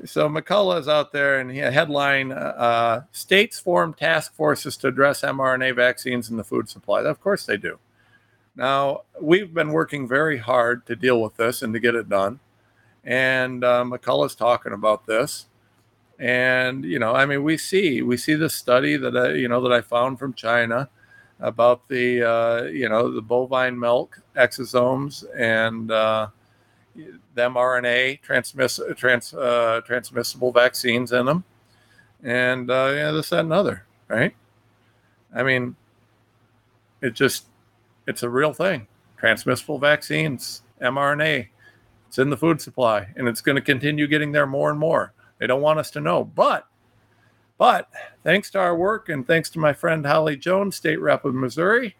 [0.04, 5.22] so McCullough is out there, and he headline: uh, States form task forces to address
[5.22, 7.02] mRNA vaccines in the food supply.
[7.02, 7.78] Of course, they do.
[8.56, 12.40] Now we've been working very hard to deal with this and to get it done,
[13.04, 15.46] and uh, McCullough's talking about this.
[16.18, 19.60] And you know, I mean, we see we see the study that I, you know
[19.62, 20.88] that I found from China
[21.40, 26.28] about the uh, you know the bovine milk exosomes and uh,
[27.36, 31.44] mRNA transmiss, trans, uh, transmissible vaccines in them,
[32.22, 34.34] and uh, yeah, this that and other, right?
[35.34, 35.76] I mean,
[37.00, 37.46] it just
[38.06, 38.86] it's a real thing.
[39.18, 41.48] Transmissible vaccines, mRNA,
[42.08, 45.12] it's in the food supply, and it's going to continue getting there more and more.
[45.38, 46.24] They don't want us to know.
[46.24, 46.66] But,
[47.58, 47.88] but
[48.24, 51.96] thanks to our work and thanks to my friend Holly Jones, state rep of Missouri,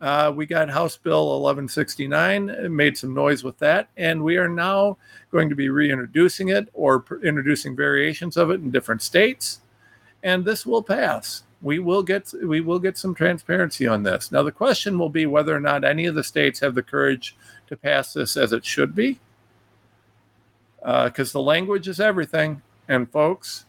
[0.00, 4.96] uh, we got House Bill 1169, made some noise with that, and we are now
[5.32, 9.60] going to be reintroducing it or pr- introducing variations of it in different states,
[10.22, 11.42] and this will pass.
[11.62, 14.30] We will get we will get some transparency on this.
[14.30, 17.36] Now the question will be whether or not any of the states have the courage
[17.66, 19.18] to pass this as it should be,
[20.80, 22.62] because uh, the language is everything.
[22.86, 23.66] And folks,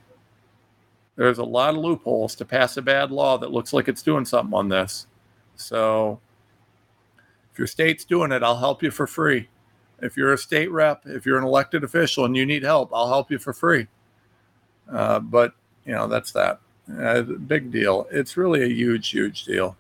[1.16, 4.26] there's a lot of loopholes to pass a bad law that looks like it's doing
[4.26, 5.08] something on this.
[5.60, 6.20] So
[7.52, 9.50] if your state's doing it, I'll help you for free.
[10.02, 13.10] If you're a state rep, if you're an elected official and you need help, I'll
[13.10, 13.88] help you for free.
[14.92, 15.54] Uh, but
[15.86, 16.60] you know that's that.
[16.98, 18.08] Uh, big deal.
[18.12, 19.78] It's really a huge, huge deal.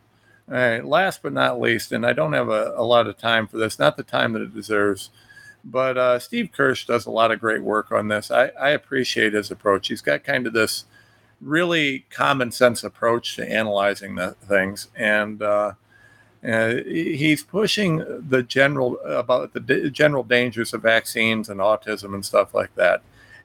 [0.47, 0.85] All right.
[0.85, 3.79] Last but not least, and I don't have a, a lot of time for this,
[3.79, 5.09] not the time that it deserves.
[5.63, 8.31] But uh, Steve Kirsch does a lot of great work on this.
[8.31, 9.87] I, I appreciate his approach.
[9.87, 10.85] He's got kind of this
[11.41, 15.73] really common sense approach to analyzing the things, and uh,
[16.47, 17.97] uh, he's pushing
[18.29, 23.01] the general about the d- general dangers of vaccines and autism and stuff like that.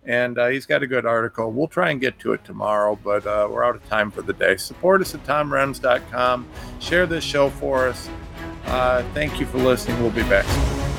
[0.06, 1.50] And uh, he's got a good article.
[1.50, 4.34] We'll try and get to it tomorrow, but uh, we're out of time for the
[4.34, 4.56] day.
[4.56, 6.46] Support us at tomrenz.com.
[6.78, 8.08] Share this show for us.
[8.66, 10.00] Uh, thank you for listening.
[10.02, 10.93] We'll be back soon.